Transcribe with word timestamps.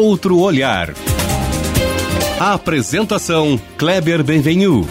outro 0.00 0.38
olhar. 0.38 0.94
A 2.40 2.54
apresentação 2.54 3.60
Kleber 3.76 4.24
Benvenu. 4.24 4.88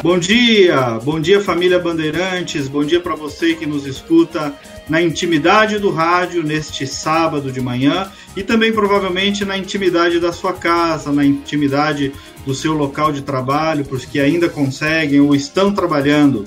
Bom 0.00 0.16
dia, 0.16 1.00
bom 1.02 1.18
dia 1.18 1.40
família 1.40 1.80
Bandeirantes, 1.80 2.68
bom 2.68 2.84
dia 2.84 3.00
para 3.00 3.16
você 3.16 3.54
que 3.54 3.66
nos 3.66 3.84
escuta 3.84 4.54
na 4.88 5.02
intimidade 5.02 5.80
do 5.80 5.90
rádio 5.90 6.44
neste 6.44 6.86
sábado 6.86 7.50
de 7.50 7.60
manhã 7.60 8.08
e 8.36 8.44
também 8.44 8.72
provavelmente 8.72 9.44
na 9.44 9.58
intimidade 9.58 10.20
da 10.20 10.32
sua 10.32 10.52
casa, 10.52 11.10
na 11.10 11.24
intimidade 11.24 12.12
do 12.46 12.54
seu 12.54 12.74
local 12.74 13.10
de 13.10 13.22
trabalho, 13.22 13.84
para 13.84 13.96
os 13.96 14.04
que 14.04 14.20
ainda 14.20 14.48
conseguem 14.48 15.20
ou 15.20 15.34
estão 15.34 15.74
trabalhando. 15.74 16.46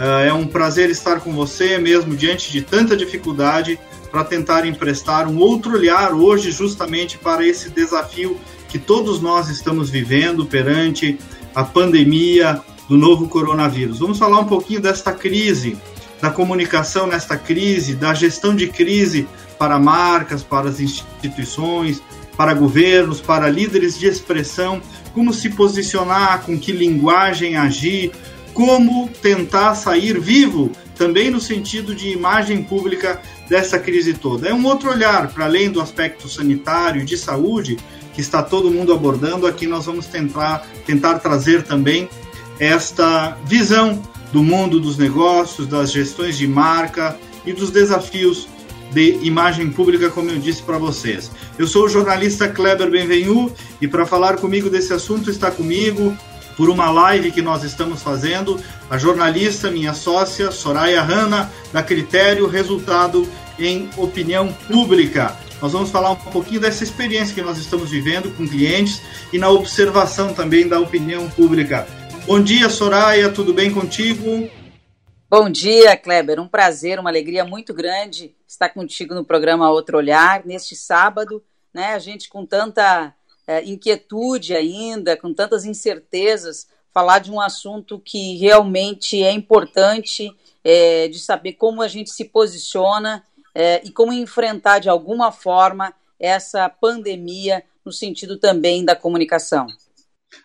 Uh, 0.00 0.24
é 0.24 0.32
um 0.32 0.46
prazer 0.46 0.88
estar 0.88 1.20
com 1.20 1.30
você, 1.34 1.76
mesmo 1.76 2.16
diante 2.16 2.50
de 2.50 2.62
tanta 2.62 2.96
dificuldade, 2.96 3.78
para 4.10 4.24
tentar 4.24 4.64
emprestar 4.64 5.28
um 5.28 5.36
outro 5.38 5.74
olhar 5.74 6.14
hoje, 6.14 6.50
justamente 6.50 7.18
para 7.18 7.46
esse 7.46 7.68
desafio 7.68 8.40
que 8.70 8.78
todos 8.78 9.20
nós 9.20 9.50
estamos 9.50 9.90
vivendo 9.90 10.46
perante 10.46 11.18
a 11.54 11.62
pandemia 11.62 12.62
do 12.88 12.96
novo 12.96 13.28
coronavírus. 13.28 13.98
Vamos 13.98 14.18
falar 14.18 14.40
um 14.40 14.46
pouquinho 14.46 14.80
desta 14.80 15.12
crise, 15.12 15.76
da 16.18 16.30
comunicação 16.30 17.06
nesta 17.06 17.36
crise, 17.36 17.94
da 17.94 18.14
gestão 18.14 18.56
de 18.56 18.68
crise 18.68 19.28
para 19.58 19.78
marcas, 19.78 20.42
para 20.42 20.70
as 20.70 20.80
instituições, 20.80 22.00
para 22.38 22.54
governos, 22.54 23.20
para 23.20 23.50
líderes 23.50 23.98
de 23.98 24.06
expressão, 24.06 24.80
como 25.12 25.30
se 25.34 25.50
posicionar, 25.50 26.40
com 26.40 26.58
que 26.58 26.72
linguagem 26.72 27.58
agir, 27.58 28.12
como 28.54 29.08
tentar 29.22 29.74
sair 29.74 30.18
vivo, 30.18 30.70
também 30.96 31.30
no 31.30 31.40
sentido 31.40 31.94
de 31.94 32.10
imagem 32.10 32.62
pública 32.62 33.20
dessa 33.48 33.78
crise 33.78 34.14
toda. 34.14 34.48
É 34.48 34.54
um 34.54 34.64
outro 34.66 34.90
olhar, 34.90 35.32
para 35.32 35.46
além 35.46 35.70
do 35.70 35.80
aspecto 35.80 36.28
sanitário, 36.28 37.04
de 37.04 37.16
saúde, 37.16 37.78
que 38.12 38.20
está 38.20 38.42
todo 38.42 38.70
mundo 38.70 38.92
abordando, 38.92 39.46
aqui 39.46 39.66
nós 39.66 39.86
vamos 39.86 40.06
tentar, 40.06 40.66
tentar 40.84 41.18
trazer 41.20 41.62
também 41.62 42.08
esta 42.58 43.36
visão 43.46 44.02
do 44.32 44.42
mundo 44.42 44.78
dos 44.78 44.98
negócios, 44.98 45.66
das 45.66 45.90
gestões 45.90 46.36
de 46.36 46.46
marca 46.46 47.16
e 47.46 47.52
dos 47.52 47.70
desafios 47.70 48.46
de 48.92 49.18
imagem 49.22 49.70
pública, 49.70 50.10
como 50.10 50.30
eu 50.30 50.38
disse 50.38 50.62
para 50.62 50.78
vocês. 50.78 51.30
Eu 51.58 51.66
sou 51.66 51.86
o 51.86 51.88
jornalista 51.88 52.48
Kleber 52.48 52.90
Benvenu 52.90 53.52
e 53.80 53.88
para 53.88 54.04
falar 54.04 54.36
comigo 54.36 54.68
desse 54.68 54.92
assunto 54.92 55.30
está 55.30 55.50
comigo 55.50 56.16
por 56.60 56.68
uma 56.68 56.90
live 56.90 57.32
que 57.32 57.40
nós 57.40 57.64
estamos 57.64 58.02
fazendo 58.02 58.62
a 58.90 58.98
jornalista, 58.98 59.70
minha 59.70 59.94
sócia 59.94 60.50
Soraya 60.50 61.00
Hanna, 61.00 61.50
da 61.72 61.82
Critério 61.82 62.46
Resultado 62.46 63.26
em 63.58 63.88
Opinião 63.96 64.52
Pública. 64.68 65.34
Nós 65.62 65.72
vamos 65.72 65.88
falar 65.88 66.10
um 66.10 66.16
pouquinho 66.16 66.60
dessa 66.60 66.84
experiência 66.84 67.34
que 67.34 67.40
nós 67.40 67.56
estamos 67.56 67.88
vivendo 67.88 68.30
com 68.36 68.46
clientes 68.46 69.00
e 69.32 69.38
na 69.38 69.48
observação 69.48 70.34
também 70.34 70.68
da 70.68 70.78
opinião 70.78 71.30
pública. 71.30 71.88
Bom 72.26 72.42
dia, 72.42 72.68
Soraya, 72.68 73.32
tudo 73.32 73.54
bem 73.54 73.72
contigo? 73.72 74.46
Bom 75.30 75.48
dia, 75.48 75.96
Kleber. 75.96 76.38
Um 76.38 76.46
prazer, 76.46 77.00
uma 77.00 77.08
alegria 77.08 77.42
muito 77.42 77.72
grande 77.72 78.34
estar 78.46 78.68
contigo 78.68 79.14
no 79.14 79.24
programa 79.24 79.70
Outro 79.70 79.96
Olhar, 79.96 80.44
neste 80.44 80.76
sábado, 80.76 81.42
né? 81.72 81.94
A 81.94 81.98
gente 81.98 82.28
com 82.28 82.44
tanta 82.44 83.14
é, 83.46 83.64
inquietude 83.64 84.54
ainda, 84.54 85.16
com 85.16 85.32
tantas 85.32 85.64
incertezas, 85.64 86.66
falar 86.92 87.18
de 87.20 87.30
um 87.30 87.40
assunto 87.40 87.98
que 87.98 88.36
realmente 88.36 89.22
é 89.22 89.30
importante 89.30 90.30
é, 90.64 91.08
de 91.08 91.18
saber 91.18 91.54
como 91.54 91.82
a 91.82 91.88
gente 91.88 92.10
se 92.10 92.24
posiciona 92.24 93.24
é, 93.54 93.80
e 93.84 93.90
como 93.90 94.12
enfrentar 94.12 94.78
de 94.78 94.88
alguma 94.88 95.32
forma 95.32 95.92
essa 96.18 96.68
pandemia 96.68 97.62
no 97.84 97.92
sentido 97.92 98.38
também 98.38 98.84
da 98.84 98.94
comunicação. 98.94 99.66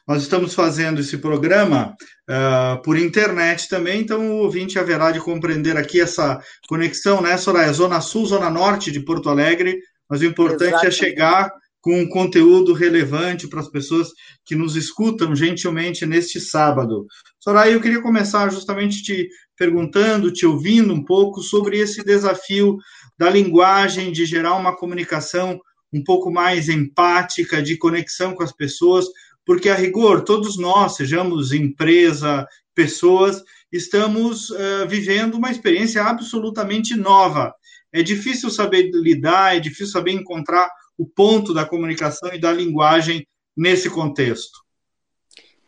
Nós 0.07 0.23
estamos 0.23 0.53
fazendo 0.53 1.01
esse 1.01 1.17
programa 1.17 1.95
uh, 2.29 2.81
por 2.81 2.97
internet 2.97 3.67
também, 3.69 4.01
então 4.01 4.19
o 4.19 4.43
ouvinte 4.43 4.79
haverá 4.79 5.11
de 5.11 5.19
compreender 5.19 5.77
aqui 5.77 6.01
essa 6.01 6.39
conexão, 6.67 7.21
né, 7.21 7.37
Soraya? 7.37 7.71
Zona 7.71 8.01
Sul, 8.01 8.25
Zona 8.25 8.49
Norte 8.49 8.91
de 8.91 8.99
Porto 8.99 9.29
Alegre, 9.29 9.79
mas 10.09 10.21
o 10.21 10.25
importante 10.25 10.63
é 10.63 10.67
Exatamente. 10.67 10.87
é 10.87 10.91
chegar 10.91 11.51
com 11.85 12.01
um 12.01 12.09
conteúdo 12.09 12.73
relevante 12.73 13.47
para 13.47 13.59
as 13.59 13.69
pessoas 13.69 14.07
que 14.43 14.55
nos 14.55 14.75
escutam 14.75 15.35
gentilmente 15.35 16.03
neste 16.03 16.39
sábado. 16.39 17.05
Soraya, 17.39 17.73
eu 17.73 17.79
queria 17.79 18.01
começar 18.01 18.49
justamente 18.49 19.03
te 19.03 19.29
perguntando, 19.55 20.33
te 20.33 20.47
ouvindo 20.47 20.91
um 20.91 21.05
pouco 21.05 21.43
sobre 21.43 21.77
esse 21.77 22.03
desafio 22.03 22.79
da 23.15 23.29
linguagem, 23.29 24.11
de 24.11 24.25
gerar 24.25 24.55
uma 24.55 24.75
comunicação 24.75 25.59
um 25.93 26.03
pouco 26.03 26.31
mais 26.31 26.69
empática, 26.69 27.61
de 27.61 27.77
conexão 27.77 28.33
com 28.33 28.41
as 28.41 28.51
pessoas, 28.51 29.05
porque 29.45 29.69
a 29.69 29.75
rigor, 29.75 30.23
todos 30.23 30.57
nós, 30.57 30.95
sejamos 30.95 31.53
empresa, 31.53 32.47
pessoas, 32.73 33.43
estamos 33.71 34.49
uh, 34.49 34.87
vivendo 34.89 35.35
uma 35.35 35.51
experiência 35.51 36.03
absolutamente 36.03 36.95
nova. 36.95 37.53
É 37.93 38.01
difícil 38.01 38.49
saber 38.49 38.89
lidar, 38.91 39.55
é 39.55 39.59
difícil 39.59 39.89
saber 39.89 40.13
encontrar 40.13 40.67
o 40.97 41.05
ponto 41.05 41.53
da 41.53 41.65
comunicação 41.65 42.33
e 42.33 42.39
da 42.39 42.51
linguagem 42.51 43.27
nesse 43.55 43.89
contexto. 43.89 44.63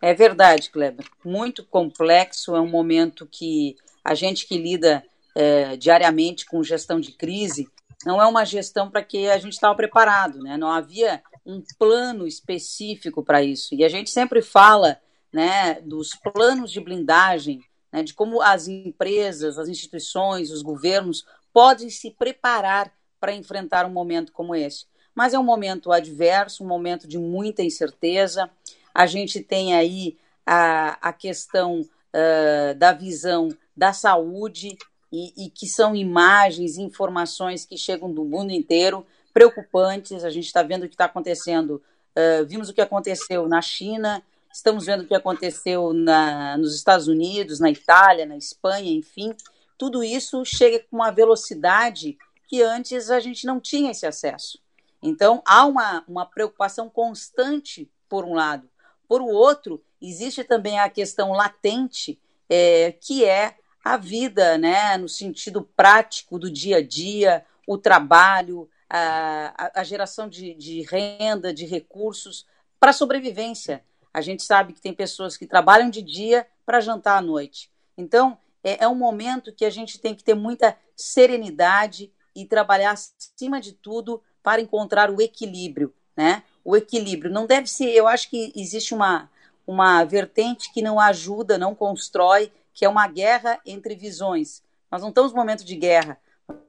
É 0.02 0.14
verdade, 0.14 0.70
Kleber. 0.70 1.06
Muito 1.26 1.66
complexo, 1.66 2.56
é 2.56 2.62
um 2.62 2.70
momento 2.70 3.28
que 3.30 3.76
a 4.04 4.14
gente 4.14 4.48
que 4.48 4.58
lida 4.58 5.04
é, 5.36 5.76
diariamente 5.76 6.46
com 6.46 6.64
gestão 6.64 7.00
de 7.00 7.12
crise 7.12 7.68
não 8.06 8.22
é 8.22 8.26
uma 8.28 8.46
gestão 8.46 8.90
para 8.90 9.04
que 9.04 9.28
a 9.28 9.38
gente 9.38 9.54
estava 9.54 9.76
preparado, 9.76 10.40
né? 10.40 10.56
Não 10.56 10.72
havia 10.72 11.22
um 11.46 11.64
plano 11.80 12.28
específico 12.28 13.24
para 13.24 13.44
isso. 13.44 13.74
E 13.74 13.84
a 13.84 13.90
gente 13.90 14.09
sempre 14.09 14.42
fala 14.42 15.00
né, 15.34 15.82
dos 15.82 16.12
planos 16.34 16.72
de 16.72 16.80
blindagem, 16.80 17.62
né, 17.92 18.04
de 18.04 18.14
como 18.14 18.42
as 18.42 18.68
empresas, 18.68 19.58
as 19.58 19.68
instituições, 19.68 20.52
os 20.52 20.62
governos 20.62 21.26
podem 21.52 21.90
se 21.90 22.12
preparar 22.12 22.94
para 23.20 23.34
enfrentar 23.34 23.86
um 23.86 23.92
momento 23.92 24.32
como 24.32 24.56
esse. 24.56 24.86
Mas 25.17 25.33
é 25.33 25.39
um 25.39 25.44
momento 25.44 25.91
adverso, 25.91 26.63
um 26.63 26.67
momento 26.67 27.07
de 27.07 27.17
muita 27.17 27.63
incerteza. 27.63 28.47
A 28.94 29.07
gente 29.07 29.41
tem 29.41 29.73
aí 29.73 30.16
a, 30.45 31.09
a 31.09 31.11
questão 31.11 31.81
uh, 31.81 32.75
da 32.78 32.94
visão 32.94 33.50
da 33.75 33.94
saúde, 33.94 34.78
e, 35.11 35.45
e 35.45 35.50
que 35.50 35.66
são 35.66 35.95
imagens, 35.95 36.78
informações 36.78 37.66
que 37.66 37.75
chegam 37.75 38.13
do 38.13 38.23
mundo 38.23 38.51
inteiro 38.51 39.07
preocupantes. 39.33 40.23
A 40.23 40.29
gente 40.29 40.45
está 40.45 40.61
vendo 40.61 40.83
o 40.83 40.88
que 40.88 40.94
está 40.94 41.05
acontecendo. 41.05 41.81
Uh, 42.16 42.45
vimos 42.45 42.69
o 42.69 42.73
que 42.73 42.81
aconteceu 42.81 43.47
na 43.47 43.59
China, 43.59 44.22
estamos 44.53 44.85
vendo 44.85 45.01
o 45.01 45.07
que 45.07 45.16
aconteceu 45.16 45.94
na, 45.94 46.55
nos 46.59 46.75
Estados 46.75 47.07
Unidos, 47.07 47.59
na 47.59 47.72
Itália, 47.72 48.28
na 48.28 48.38
Espanha, 48.38 48.91
enfim. 48.91 49.34
Tudo 49.79 50.03
isso 50.03 50.45
chega 50.45 50.78
com 50.78 50.97
uma 50.97 51.09
velocidade 51.09 52.19
que 52.47 52.61
antes 52.61 53.09
a 53.09 53.19
gente 53.19 53.47
não 53.47 53.59
tinha 53.59 53.89
esse 53.89 54.05
acesso. 54.05 54.59
Então, 55.02 55.41
há 55.46 55.66
uma, 55.66 56.03
uma 56.08 56.25
preocupação 56.25 56.90
constante, 56.90 57.91
por 58.09 58.25
um 58.25 58.34
lado. 58.34 58.69
Por 59.08 59.22
o 59.22 59.28
outro, 59.28 59.84
existe 60.02 60.44
também 60.44 60.80
a 60.80 60.90
questão 60.90 61.31
latente, 61.31 62.19
é, 62.50 62.91
que 62.91 63.25
é 63.25 63.58
a 63.84 63.97
vida, 63.97 64.58
né, 64.58 64.97
no 64.97 65.08
sentido 65.08 65.62
prático 65.75 66.38
do 66.38 66.52
dia 66.52 66.78
a 66.78 66.85
dia, 66.85 67.46
o 67.66 67.78
trabalho, 67.78 68.69
a, 68.90 69.80
a 69.80 69.84
geração 69.84 70.28
de, 70.28 70.53
de 70.56 70.81
renda, 70.81 71.53
de 71.53 71.66
recursos 71.66 72.46
para 72.79 72.94
sobrevivência. 72.94 73.84
A 74.14 74.22
gente 74.22 74.44
sabe 74.44 74.74
que 74.74 74.81
tem 74.81 74.94
pessoas 74.94 75.38
que 75.38 75.46
trabalham 75.46 75.90
de 75.90 76.02
dia 76.02 76.47
para 76.66 76.81
jantar 76.81 77.18
à 77.18 77.22
noite. 77.22 77.72
Então, 77.97 78.38
é, 78.64 78.84
é 78.84 78.88
um 78.88 78.96
momento 78.96 79.53
que 79.53 79.66
a 79.66 79.70
gente 79.70 79.99
tem 79.99 80.16
que 80.16 80.23
ter 80.23 80.34
muita 80.34 80.78
serenidade 80.96 82.11
e 82.35 82.46
trabalhar, 82.46 82.91
acima 82.91 83.59
de 83.59 83.73
tudo, 83.73 84.22
para 84.47 84.61
encontrar 84.61 85.11
o 85.11 85.22
equilíbrio, 85.22 85.94
né? 86.16 86.41
O 86.64 86.78
equilíbrio 86.78 87.29
não 87.29 87.46
deve 87.46 87.70
ser. 87.70 87.90
Eu 87.91 88.08
acho 88.08 88.29
que 88.29 88.53
existe 88.55 88.94
uma, 88.94 89.29
uma 89.67 90.05
vertente 90.05 90.72
que 90.72 90.82
não 90.82 91.02
ajuda, 91.02 91.58
não 91.58 91.76
constrói, 91.76 92.49
que 92.73 92.85
é 92.85 92.90
uma 92.90 93.05
guerra 93.09 93.59
entre 93.66 93.94
visões. 93.94 94.64
Nós 94.90 95.02
não 95.02 95.09
estamos 95.09 95.34
no 95.34 95.38
momento 95.38 95.66
de 95.66 95.76
guerra, 95.76 96.17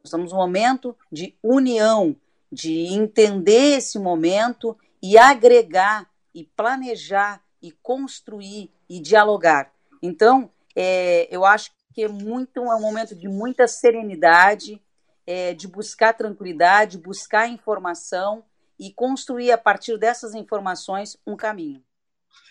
estamos 0.02 0.32
no 0.32 0.38
momento 0.38 0.96
de 1.12 1.36
união, 1.40 2.16
de 2.50 2.92
entender 2.92 3.76
esse 3.76 3.96
momento 3.96 4.76
e 5.00 5.16
agregar 5.16 6.10
e 6.34 6.42
planejar 6.42 7.40
e 7.62 7.70
construir 7.70 8.72
e 8.88 8.98
dialogar. 8.98 9.72
Então, 10.02 10.50
é, 10.74 11.28
eu 11.30 11.44
acho 11.44 11.70
que 11.94 12.02
é 12.02 12.08
muito 12.08 12.58
é 12.58 12.74
um 12.74 12.80
momento 12.80 13.14
de 13.14 13.28
muita 13.28 13.68
serenidade, 13.68 14.82
é, 15.28 15.52
de 15.52 15.68
buscar 15.68 16.14
tranquilidade, 16.14 16.96
buscar 16.96 17.46
informação 17.46 18.42
e 18.80 18.90
construir 18.90 19.50
a 19.50 19.58
partir 19.58 19.98
dessas 19.98 20.34
informações 20.34 21.18
um 21.26 21.36
caminho. 21.36 21.82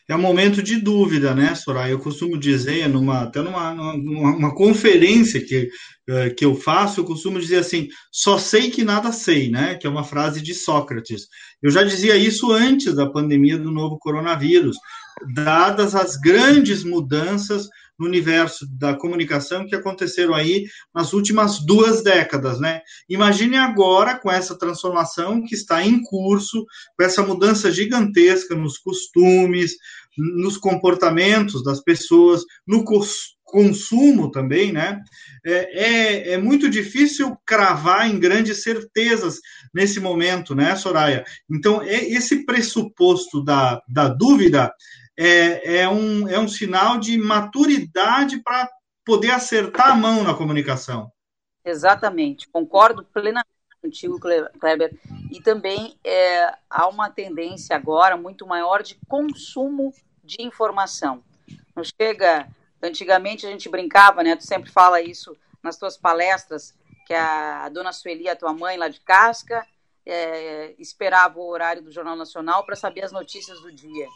é 0.07 0.15
um 0.15 0.21
momento 0.21 0.62
de 0.62 0.79
dúvida, 0.79 1.33
né, 1.33 1.56
Soraya? 1.56 1.91
Eu 1.91 1.97
costumo 1.97 2.38
dizer, 2.38 2.88
numa, 2.88 3.24
até 3.24 3.41
numa, 3.41 3.74
numa 3.74 4.35
uma 4.35 4.53
conferência 4.53 5.44
que, 5.44 5.71
eh, 6.07 6.29
que 6.29 6.45
eu 6.45 6.53
faço, 6.53 7.00
eu 7.00 7.06
costumo 7.06 7.39
dizer 7.39 7.57
assim: 7.57 7.88
só 8.12 8.38
sei 8.38 8.69
que 8.69 8.83
nada 8.83 9.12
sei, 9.12 9.50
né? 9.50 9.74
Que 9.74 9.88
é 9.88 9.89
uma 9.89 10.03
frase 10.03 10.39
de 10.39 10.53
Sócrates. 10.53 11.27
Eu 11.63 11.71
já 11.71 11.83
dizia 11.83 12.15
isso 12.15 12.51
antes 12.51 12.94
da 12.95 13.09
pandemia 13.09 13.57
do 13.57 13.71
novo 13.71 13.97
coronavírus, 13.97 14.77
dadas 15.33 15.95
as 15.95 16.15
grandes 16.15 16.83
mudanças 16.83 17.68
no 17.97 18.05
universo 18.05 18.67
da 18.77 18.94
comunicação 18.95 19.65
que 19.65 19.75
aconteceram 19.75 20.33
aí 20.33 20.65
nas 20.94 21.13
últimas 21.13 21.59
duas 21.65 22.03
décadas, 22.03 22.59
né? 22.59 22.81
Imagine 23.09 23.57
agora 23.57 24.17
com 24.17 24.31
essa 24.31 24.57
transformação 24.57 25.44
que 25.44 25.55
está 25.55 25.83
em 25.83 26.01
curso, 26.01 26.65
com 26.97 27.03
essa 27.03 27.23
mudança 27.23 27.71
gigantesca 27.71 28.55
nos 28.55 28.77
costumes, 28.77 29.75
nos 30.17 30.57
comportamentos 30.57 31.63
das 31.63 31.81
pessoas, 31.81 32.44
no 32.65 32.83
consumo 33.47 34.29
também, 34.31 34.71
né? 34.71 35.01
É, 35.45 35.53
é, 35.53 36.33
é, 36.33 36.38
muito 36.38 36.69
difícil 36.69 37.38
cravar 37.45 38.09
em 38.09 38.19
grandes 38.19 38.61
certezas 38.61 39.39
nesse 39.73 40.00
momento, 40.00 40.53
né, 40.53 40.75
Soraya? 40.75 41.23
Então, 41.50 41.81
é, 41.81 42.03
esse 42.09 42.45
pressuposto 42.45 43.43
da, 43.43 43.81
da 43.88 44.09
dúvida 44.09 44.71
é, 45.17 45.79
é, 45.79 45.89
um, 45.89 46.27
é 46.27 46.39
um 46.39 46.47
sinal 46.47 46.99
de 46.99 47.17
maturidade 47.17 48.39
para 48.43 48.69
poder 49.03 49.31
acertar 49.31 49.91
a 49.91 49.95
mão 49.95 50.23
na 50.23 50.33
comunicação. 50.33 51.11
Exatamente, 51.65 52.47
concordo 52.47 53.03
plenamente 53.03 53.47
contigo, 53.81 54.19
Kleber. 54.19 54.97
E 55.31 55.41
também 55.41 55.97
é, 56.03 56.53
há 56.69 56.87
uma 56.87 57.09
tendência 57.09 57.75
agora 57.75 58.15
muito 58.15 58.45
maior 58.45 58.83
de 58.83 58.99
consumo 59.07 59.93
de 60.23 60.41
informação. 60.41 61.23
Não 61.75 61.83
chega. 61.83 62.47
Antigamente 62.81 63.45
a 63.45 63.49
gente 63.49 63.69
brincava, 63.69 64.21
né? 64.21 64.35
Tu 64.35 64.45
sempre 64.45 64.69
fala 64.69 65.01
isso 65.01 65.35
nas 65.63 65.77
tuas 65.77 65.97
palestras, 65.97 66.75
que 67.07 67.13
a 67.13 67.67
dona 67.69 67.91
Sueli, 67.91 68.29
a 68.29 68.35
tua 68.35 68.53
mãe 68.53 68.77
lá 68.77 68.87
de 68.87 68.99
Casca, 69.01 69.65
é, 70.05 70.75
esperava 70.77 71.39
o 71.39 71.49
horário 71.49 71.81
do 71.81 71.91
Jornal 71.91 72.15
Nacional 72.15 72.65
para 72.65 72.75
saber 72.75 73.03
as 73.03 73.11
notícias 73.11 73.59
do 73.61 73.71
dia. 73.71 74.07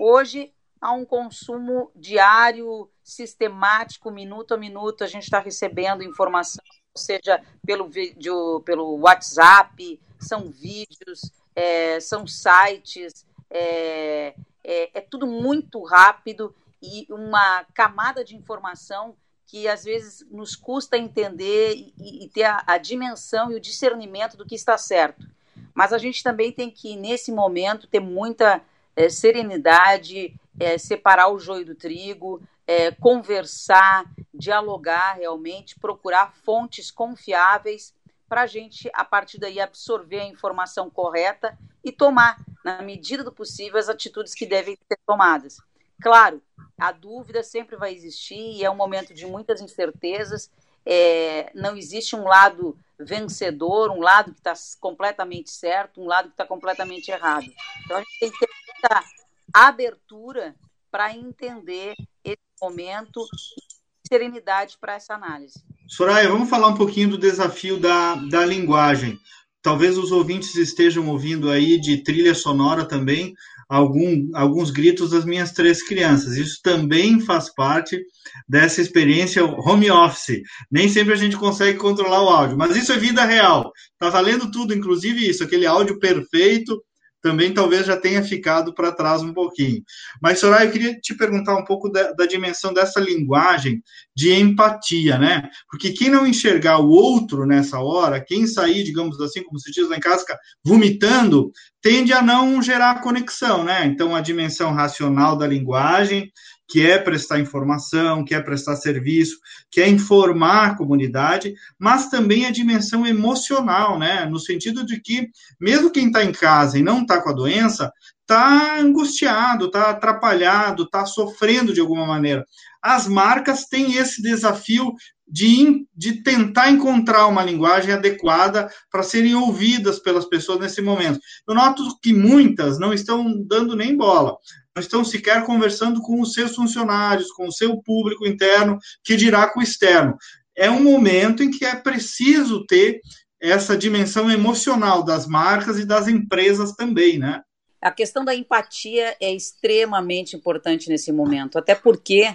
Hoje 0.00 0.54
há 0.80 0.92
um 0.92 1.04
consumo 1.04 1.90
diário, 1.96 2.88
sistemático, 3.02 4.12
minuto 4.12 4.54
a 4.54 4.56
minuto, 4.56 5.02
a 5.02 5.08
gente 5.08 5.24
está 5.24 5.40
recebendo 5.40 6.04
informação, 6.04 6.64
seja 6.96 7.42
pelo 7.66 7.88
vídeo, 7.88 8.60
pelo 8.60 8.96
WhatsApp, 9.00 10.00
são 10.20 10.52
vídeos, 10.52 11.32
é, 11.52 11.98
são 11.98 12.28
sites, 12.28 13.26
é, 13.50 14.36
é, 14.62 14.98
é, 14.98 15.00
tudo 15.00 15.26
muito 15.26 15.82
rápido 15.82 16.54
e 16.80 17.04
uma 17.10 17.64
camada 17.74 18.24
de 18.24 18.36
informação 18.36 19.16
que 19.48 19.66
às 19.66 19.82
vezes 19.82 20.24
nos 20.30 20.54
custa 20.54 20.96
entender 20.96 21.74
e, 21.74 22.24
e 22.24 22.28
ter 22.28 22.44
a, 22.44 22.62
a 22.64 22.78
dimensão 22.78 23.50
e 23.50 23.56
o 23.56 23.60
discernimento 23.60 24.36
do 24.36 24.46
que 24.46 24.54
está 24.54 24.78
certo. 24.78 25.26
Mas 25.74 25.92
a 25.92 25.98
gente 25.98 26.22
também 26.22 26.52
tem 26.52 26.70
que, 26.70 26.94
nesse 26.94 27.32
momento, 27.32 27.88
ter 27.88 28.00
muita 28.00 28.62
é, 28.98 29.08
serenidade, 29.08 30.34
é, 30.58 30.76
separar 30.76 31.28
o 31.28 31.38
joio 31.38 31.64
do 31.64 31.74
trigo, 31.76 32.42
é, 32.66 32.90
conversar, 32.90 34.04
dialogar 34.34 35.12
realmente, 35.12 35.78
procurar 35.78 36.34
fontes 36.44 36.90
confiáveis 36.90 37.94
para 38.28 38.42
a 38.42 38.46
gente, 38.46 38.90
a 38.92 39.04
partir 39.04 39.38
daí, 39.38 39.60
absorver 39.60 40.18
a 40.18 40.26
informação 40.26 40.90
correta 40.90 41.56
e 41.84 41.92
tomar, 41.92 42.38
na 42.64 42.82
medida 42.82 43.22
do 43.22 43.30
possível, 43.30 43.78
as 43.78 43.88
atitudes 43.88 44.34
que 44.34 44.44
devem 44.44 44.76
ser 44.88 44.98
tomadas. 45.06 45.58
Claro, 46.02 46.42
a 46.76 46.90
dúvida 46.90 47.44
sempre 47.44 47.76
vai 47.76 47.94
existir 47.94 48.56
e 48.56 48.64
é 48.64 48.70
um 48.70 48.76
momento 48.76 49.14
de 49.14 49.26
muitas 49.26 49.60
incertezas. 49.60 50.50
É, 50.84 51.52
não 51.54 51.76
existe 51.76 52.16
um 52.16 52.24
lado 52.24 52.76
vencedor, 52.98 53.92
um 53.92 54.00
lado 54.00 54.32
que 54.32 54.40
está 54.40 54.54
completamente 54.80 55.50
certo, 55.50 56.02
um 56.02 56.06
lado 56.06 56.28
que 56.28 56.34
está 56.34 56.44
completamente 56.44 57.12
errado. 57.12 57.46
Então 57.84 57.96
a 57.96 58.00
gente 58.00 58.18
tem 58.18 58.30
que 58.32 58.38
ter 58.40 58.48
muita 58.78 59.04
abertura 59.52 60.54
para 60.90 61.14
entender 61.14 61.94
esse 62.24 62.38
momento 62.60 63.20
e 63.56 64.08
serenidade 64.08 64.76
para 64.80 64.94
essa 64.94 65.14
análise. 65.14 65.54
Soraya, 65.88 66.28
vamos 66.28 66.48
falar 66.48 66.68
um 66.68 66.76
pouquinho 66.76 67.10
do 67.10 67.18
desafio 67.18 67.78
da, 67.78 68.14
da 68.14 68.44
linguagem. 68.44 69.18
Talvez 69.60 69.98
os 69.98 70.12
ouvintes 70.12 70.54
estejam 70.54 71.08
ouvindo 71.08 71.50
aí 71.50 71.80
de 71.80 72.02
trilha 72.02 72.34
sonora 72.34 72.86
também 72.86 73.34
algum, 73.68 74.30
alguns 74.34 74.70
gritos 74.70 75.10
das 75.10 75.24
minhas 75.24 75.52
três 75.52 75.82
crianças. 75.82 76.36
Isso 76.36 76.60
também 76.62 77.20
faz 77.20 77.52
parte 77.52 78.00
dessa 78.48 78.80
experiência 78.80 79.44
home 79.44 79.90
office. 79.90 80.40
Nem 80.70 80.88
sempre 80.88 81.12
a 81.12 81.16
gente 81.16 81.36
consegue 81.36 81.76
controlar 81.76 82.22
o 82.22 82.28
áudio, 82.28 82.56
mas 82.56 82.76
isso 82.76 82.92
é 82.92 82.98
vida 82.98 83.24
real. 83.24 83.72
Está 83.92 84.08
valendo 84.08 84.50
tudo, 84.50 84.72
inclusive 84.72 85.28
isso, 85.28 85.42
aquele 85.42 85.66
áudio 85.66 85.98
perfeito 85.98 86.80
também 87.22 87.52
talvez 87.52 87.86
já 87.86 87.96
tenha 87.96 88.22
ficado 88.22 88.72
para 88.72 88.92
trás 88.92 89.22
um 89.22 89.32
pouquinho. 89.32 89.82
Mas, 90.22 90.38
Soraya, 90.38 90.66
eu 90.66 90.72
queria 90.72 90.94
te 90.98 91.14
perguntar 91.14 91.56
um 91.56 91.64
pouco 91.64 91.88
da, 91.88 92.12
da, 92.12 92.26
dimensão 92.26 92.72
dessa 92.72 93.00
linguagem 93.00 93.82
de 94.14 94.32
empatia, 94.32 95.18
né? 95.18 95.48
Porque 95.70 95.90
quem 95.92 96.08
não 96.08 96.26
enxergar 96.26 96.78
o 96.78 96.88
outro 96.88 97.46
nessa 97.46 97.78
hora, 97.80 98.24
quem 98.24 98.46
sair, 98.46 98.84
digamos 98.84 99.20
assim, 99.20 99.42
como 99.42 99.58
se 99.58 99.70
diz 99.70 99.88
lá 99.88 99.96
em 99.96 100.00
casa, 100.00 100.24
vomitando, 100.64 101.50
tende 101.82 102.12
a 102.12 102.22
não 102.22 102.62
gerar 102.62 103.00
conexão, 103.00 103.64
né? 103.64 103.84
Então, 103.86 104.14
a 104.14 104.20
dimensão 104.20 104.72
racional 104.72 105.36
da 105.36 105.46
linguagem 105.46 106.30
que 106.68 106.86
é 106.86 106.98
prestar 106.98 107.40
informação, 107.40 108.24
que 108.24 108.34
é 108.34 108.40
prestar 108.40 108.76
serviço, 108.76 109.38
que 109.70 109.80
é 109.80 109.88
informar 109.88 110.66
a 110.66 110.74
comunidade, 110.74 111.54
mas 111.78 112.10
também 112.10 112.44
a 112.44 112.50
dimensão 112.50 113.06
emocional, 113.06 113.98
né? 113.98 114.26
No 114.26 114.38
sentido 114.38 114.84
de 114.84 115.00
que, 115.00 115.28
mesmo 115.58 115.90
quem 115.90 116.08
está 116.08 116.22
em 116.22 116.32
casa 116.32 116.78
e 116.78 116.82
não 116.82 117.00
está 117.00 117.22
com 117.22 117.30
a 117.30 117.34
doença, 117.34 117.90
está 118.20 118.78
angustiado, 118.78 119.66
está 119.66 119.88
atrapalhado, 119.90 120.82
está 120.82 121.06
sofrendo 121.06 121.72
de 121.72 121.80
alguma 121.80 122.06
maneira. 122.06 122.44
As 122.82 123.06
marcas 123.06 123.64
têm 123.64 123.96
esse 123.96 124.22
desafio 124.22 124.94
de, 125.26 125.86
de 125.94 126.22
tentar 126.22 126.70
encontrar 126.70 127.26
uma 127.26 127.44
linguagem 127.44 127.92
adequada 127.92 128.70
para 128.90 129.02
serem 129.02 129.34
ouvidas 129.34 129.98
pelas 129.98 130.24
pessoas 130.24 130.60
nesse 130.60 130.80
momento. 130.80 131.20
Eu 131.46 131.54
noto 131.54 131.84
que 132.02 132.14
muitas 132.14 132.78
não 132.78 132.92
estão 132.92 133.34
dando 133.46 133.76
nem 133.76 133.96
bola 133.96 134.36
não 134.78 134.80
estão 134.80 135.04
sequer 135.04 135.44
conversando 135.44 136.00
com 136.00 136.20
os 136.20 136.32
seus 136.32 136.54
funcionários, 136.54 137.32
com 137.32 137.48
o 137.48 137.52
seu 137.52 137.82
público 137.82 138.26
interno, 138.26 138.78
que 139.02 139.16
dirá 139.16 139.48
com 139.48 139.58
o 139.58 139.62
externo. 139.62 140.16
É 140.56 140.70
um 140.70 140.82
momento 140.82 141.42
em 141.42 141.50
que 141.50 141.64
é 141.64 141.74
preciso 141.74 142.64
ter 142.64 143.00
essa 143.40 143.76
dimensão 143.76 144.30
emocional 144.30 145.02
das 145.02 145.26
marcas 145.26 145.78
e 145.78 145.84
das 145.84 146.08
empresas 146.08 146.72
também, 146.72 147.18
né? 147.18 147.42
A 147.80 147.92
questão 147.92 148.24
da 148.24 148.34
empatia 148.34 149.16
é 149.20 149.32
extremamente 149.32 150.34
importante 150.34 150.88
nesse 150.88 151.12
momento, 151.12 151.58
até 151.58 151.76
porque 151.76 152.34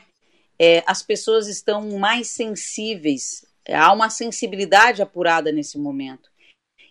é, 0.64 0.84
as 0.88 1.04
pessoas 1.04 1.50
estão 1.50 2.00
mais 2.00 2.30
sensíveis, 2.30 3.46
há 3.68 3.92
uma 3.92 4.10
sensibilidade 4.10 5.02
apurada 5.02 5.52
nesse 5.52 5.78
momento 5.78 6.32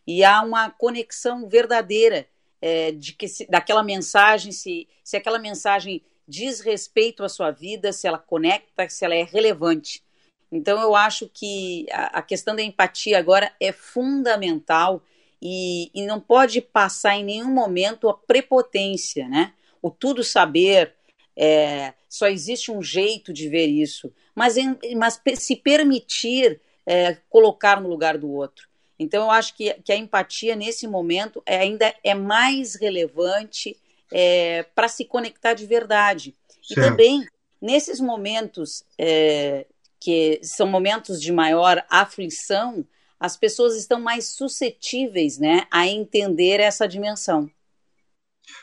e 0.07 0.23
há 0.23 0.43
uma 0.43 0.69
conexão 0.71 1.49
verdadeira 1.49 2.27
é, 2.61 2.93
de 2.93 3.15
que 3.15 3.27
se, 3.27 3.47
daquela 3.47 3.83
mensagem, 3.83 4.53
se, 4.53 4.87
se 5.03 5.17
aquela 5.17 5.39
mensagem 5.39 6.03
diz 6.29 6.61
respeito 6.61 7.25
à 7.25 7.31
sua 7.31 7.51
vida, 7.51 7.95
se 7.95 8.07
ela 8.07 8.19
conecta, 8.19 8.87
se 8.91 9.07
ela 9.07 9.15
é 9.15 9.25
relevante. 9.25 10.03
Então, 10.51 10.79
eu 10.83 10.95
acho 10.95 11.31
que 11.33 11.87
a, 11.91 12.19
a 12.19 12.23
questão 12.23 12.55
da 12.55 12.63
empatia 12.63 13.19
agora 13.19 13.51
é 13.59 13.73
fundamental 13.73 15.03
e, 15.41 15.91
e, 15.95 16.05
não 16.05 16.21
pode 16.21 16.61
passar 16.61 17.17
em 17.17 17.25
nenhum 17.25 17.51
momento 17.51 18.09
a 18.09 18.15
prepotência, 18.15 19.27
né? 19.29 19.55
O 19.81 19.91
tudo 19.91 20.23
saber, 20.23 20.95
é, 21.37 21.95
só 22.09 22.29
existe 22.29 22.71
um 22.71 22.83
jeito 22.83 23.33
de 23.33 23.49
ver 23.49 23.67
isso, 23.67 24.13
mas, 24.35 24.57
em, 24.57 24.77
mas 24.97 25.21
se 25.37 25.57
permitir 25.57 26.61
é, 26.87 27.17
colocar 27.29 27.81
no 27.81 27.89
lugar 27.89 28.19
do 28.19 28.31
outro. 28.31 28.69
Então, 28.99 29.25
eu 29.25 29.31
acho 29.31 29.55
que, 29.55 29.73
que 29.83 29.93
a 29.93 29.97
empatia, 29.97 30.55
nesse 30.55 30.87
momento, 30.87 31.43
é, 31.45 31.59
ainda 31.59 31.95
é 32.05 32.15
mais 32.15 32.75
relevante 32.75 33.77
é, 34.13 34.65
para 34.75 34.89
se 34.89 35.05
conectar 35.05 35.55
de 35.55 35.67
verdade. 35.67 36.35
Certo. 36.63 36.71
E 36.71 36.75
também, 36.75 37.27
nesses 37.61 37.99
momentos 37.99 38.85
é, 38.99 39.67
que 39.99 40.41
são 40.43 40.67
momentos 40.67 41.21
de 41.21 41.33
maior 41.33 41.85
aflição, 41.89 42.87
as 43.19 43.37
pessoas 43.37 43.77
estão 43.77 44.01
mais 44.01 44.27
suscetíveis 44.27 45.39
né, 45.39 45.67
a 45.71 45.87
entender 45.87 46.61
essa 46.61 46.87
dimensão. 46.87 47.49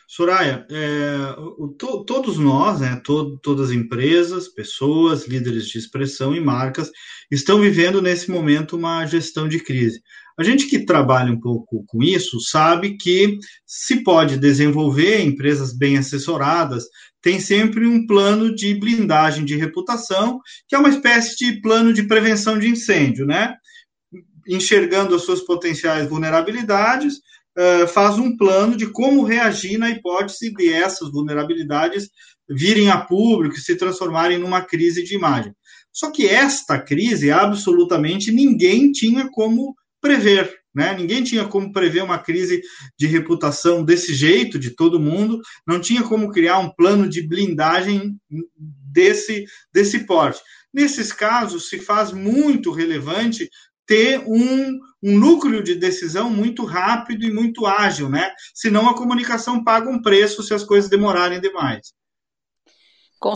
Soraya, 0.07 0.65
é, 0.69 1.35
to, 1.77 2.03
todos 2.03 2.37
nós, 2.37 2.79
né, 2.79 2.99
to, 3.03 3.37
todas 3.41 3.69
as 3.69 3.75
empresas, 3.75 4.47
pessoas, 4.47 5.27
líderes 5.27 5.67
de 5.67 5.77
expressão 5.77 6.35
e 6.35 6.39
marcas 6.39 6.91
estão 7.29 7.61
vivendo 7.61 8.01
nesse 8.01 8.29
momento 8.29 8.75
uma 8.75 9.05
gestão 9.05 9.47
de 9.47 9.59
crise. 9.59 10.01
A 10.37 10.43
gente 10.43 10.67
que 10.67 10.85
trabalha 10.85 11.31
um 11.31 11.39
pouco 11.39 11.83
com 11.85 12.01
isso 12.01 12.39
sabe 12.39 12.95
que 12.95 13.37
se 13.67 14.03
pode 14.03 14.37
desenvolver 14.37 15.21
empresas 15.21 15.75
bem 15.75 15.97
assessoradas, 15.97 16.85
tem 17.21 17.39
sempre 17.39 17.85
um 17.85 18.07
plano 18.07 18.55
de 18.55 18.73
blindagem 18.73 19.43
de 19.43 19.57
reputação, 19.57 20.39
que 20.67 20.75
é 20.75 20.79
uma 20.79 20.89
espécie 20.89 21.35
de 21.35 21.61
plano 21.61 21.93
de 21.93 22.03
prevenção 22.03 22.57
de 22.57 22.69
incêndio, 22.69 23.25
né? 23.25 23.53
Enxergando 24.47 25.13
as 25.13 25.23
suas 25.23 25.41
potenciais 25.41 26.07
vulnerabilidades, 26.07 27.19
eh, 27.61 27.87
faz 27.87 28.17
um 28.17 28.37
plano 28.37 28.77
de 28.77 28.87
como 28.87 29.21
reagir 29.21 29.77
na 29.77 29.89
hipótese 29.89 30.49
de 30.53 30.71
essas 30.71 31.11
vulnerabilidades 31.11 32.09
virem 32.49 32.89
a 32.89 32.97
público 32.97 33.57
e 33.57 33.59
se 33.59 33.75
transformarem 33.75 34.37
numa 34.37 34.61
crise 34.61 35.03
de 35.03 35.13
imagem. 35.13 35.53
Só 35.91 36.09
que 36.09 36.25
esta 36.25 36.79
crise, 36.79 37.31
absolutamente 37.31 38.31
ninguém 38.31 38.93
tinha 38.93 39.29
como 39.29 39.75
prever. 39.99 40.57
Né? 40.73 40.95
Ninguém 40.97 41.21
tinha 41.21 41.43
como 41.43 41.73
prever 41.73 42.01
uma 42.01 42.17
crise 42.17 42.61
de 42.97 43.07
reputação 43.07 43.83
desse 43.83 44.13
jeito, 44.13 44.57
de 44.57 44.69
todo 44.69 44.97
mundo, 44.97 45.41
não 45.67 45.81
tinha 45.81 46.01
como 46.03 46.31
criar 46.31 46.59
um 46.59 46.69
plano 46.69 47.09
de 47.09 47.27
blindagem 47.27 48.15
desse, 48.57 49.43
desse 49.73 50.05
porte. 50.05 50.39
Nesses 50.73 51.11
casos, 51.11 51.67
se 51.67 51.79
faz 51.79 52.13
muito 52.13 52.71
relevante 52.71 53.49
ter 53.89 54.19
um, 54.19 54.79
um 55.01 55.17
núcleo 55.17 55.63
de 55.63 55.73
decisão 55.73 56.29
muito 56.29 56.63
rápido 56.63 57.25
e 57.25 57.33
muito 57.33 57.65
ágil, 57.65 58.07
né? 58.07 58.31
Senão 58.53 58.87
a 58.87 58.95
comunicação 58.95 59.63
paga 59.63 59.89
um 59.89 59.99
preço 59.99 60.43
se 60.43 60.53
as 60.53 60.63
coisas 60.63 60.87
demorarem 60.87 61.41
demais. 61.41 61.91
Com 63.19 63.33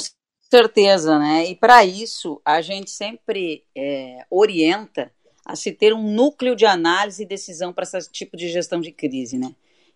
certeza, 0.48 1.18
né? 1.18 1.50
E 1.50 1.56
para 1.56 1.84
isso 1.84 2.40
a 2.46 2.62
gente 2.62 2.92
sempre 2.92 3.66
é, 3.76 4.20
orienta 4.30 5.12
a 5.44 5.56
se 5.56 5.72
ter 5.72 5.92
um 5.92 6.14
núcleo 6.14 6.56
de 6.56 6.68
análise 6.68 7.24
e 7.24 7.28
decisão 7.28 7.74
para 7.74 7.84
esse 7.84 8.12
tipo 8.12 8.38
de 8.38 8.48
gestão 8.48 8.80
de 8.80 8.92
crise, 8.92 9.40
né? 9.40 9.56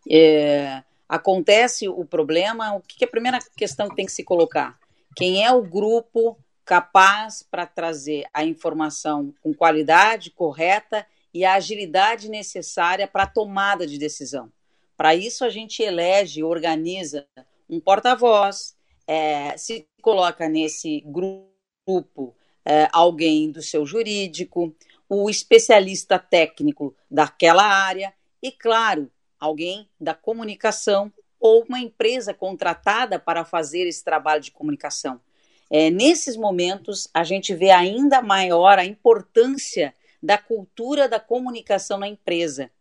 É, 0.10 0.82
acontece 1.08 1.88
o 1.88 2.04
problema, 2.04 2.74
o 2.74 2.82
que 2.82 3.06
é 3.06 3.08
a 3.08 3.12
primeira 3.12 3.38
questão 3.56 3.88
que 3.88 3.96
tem 3.96 4.08
que 4.08 4.12
se 4.12 4.24
colocar? 4.24 4.76
Quem 5.16 5.46
é 5.46 5.52
o 5.52 5.62
grupo 5.62 6.36
capaz 6.68 7.42
para 7.50 7.66
trazer 7.66 8.26
a 8.34 8.44
informação 8.44 9.34
com 9.42 9.54
qualidade 9.54 10.30
correta 10.30 11.08
e 11.34 11.46
a 11.46 11.54
agilidade 11.54 12.30
necessária 12.30 13.08
para 13.08 13.24
a 13.24 13.28
tomada 13.28 13.88
de 13.88 13.98
decisão. 13.98 14.52
Para 14.98 15.16
isso, 15.16 15.46
a 15.46 15.50
gente 15.50 15.82
elege, 15.82 16.44
organiza 16.44 17.26
um 17.70 17.80
porta-voz, 17.80 18.76
é, 19.08 19.56
se 19.56 19.88
coloca 20.02 20.50
nesse 20.50 21.00
grupo 21.06 22.36
é, 22.66 22.90
alguém 22.92 23.50
do 23.50 23.62
seu 23.62 23.86
jurídico, 23.86 24.76
o 25.08 25.30
especialista 25.30 26.20
técnico 26.20 26.94
daquela 27.10 27.64
área 27.64 28.14
e, 28.44 28.52
claro, 28.52 29.10
alguém 29.40 29.90
da 29.98 30.14
comunicação 30.14 31.14
ou 31.40 31.64
uma 31.64 31.80
empresa 31.80 32.34
contratada 32.34 33.18
para 33.18 33.46
fazer 33.46 33.88
esse 33.88 34.04
trabalho 34.04 34.42
de 34.42 34.52
comunicação. 34.52 35.22
É, 35.70 35.90
nesses 35.90 36.38
momentos, 36.38 37.10
a 37.14 37.24
gente 37.24 37.54
vê 37.54 37.72
ainda 37.72 38.22
maior 38.22 38.80
a 38.80 38.86
importância 38.86 39.94
da 40.22 40.38
cultura 40.38 41.08
da 41.08 41.20
comunicação 41.20 41.98
na 41.98 42.08
empresa. 42.08 42.72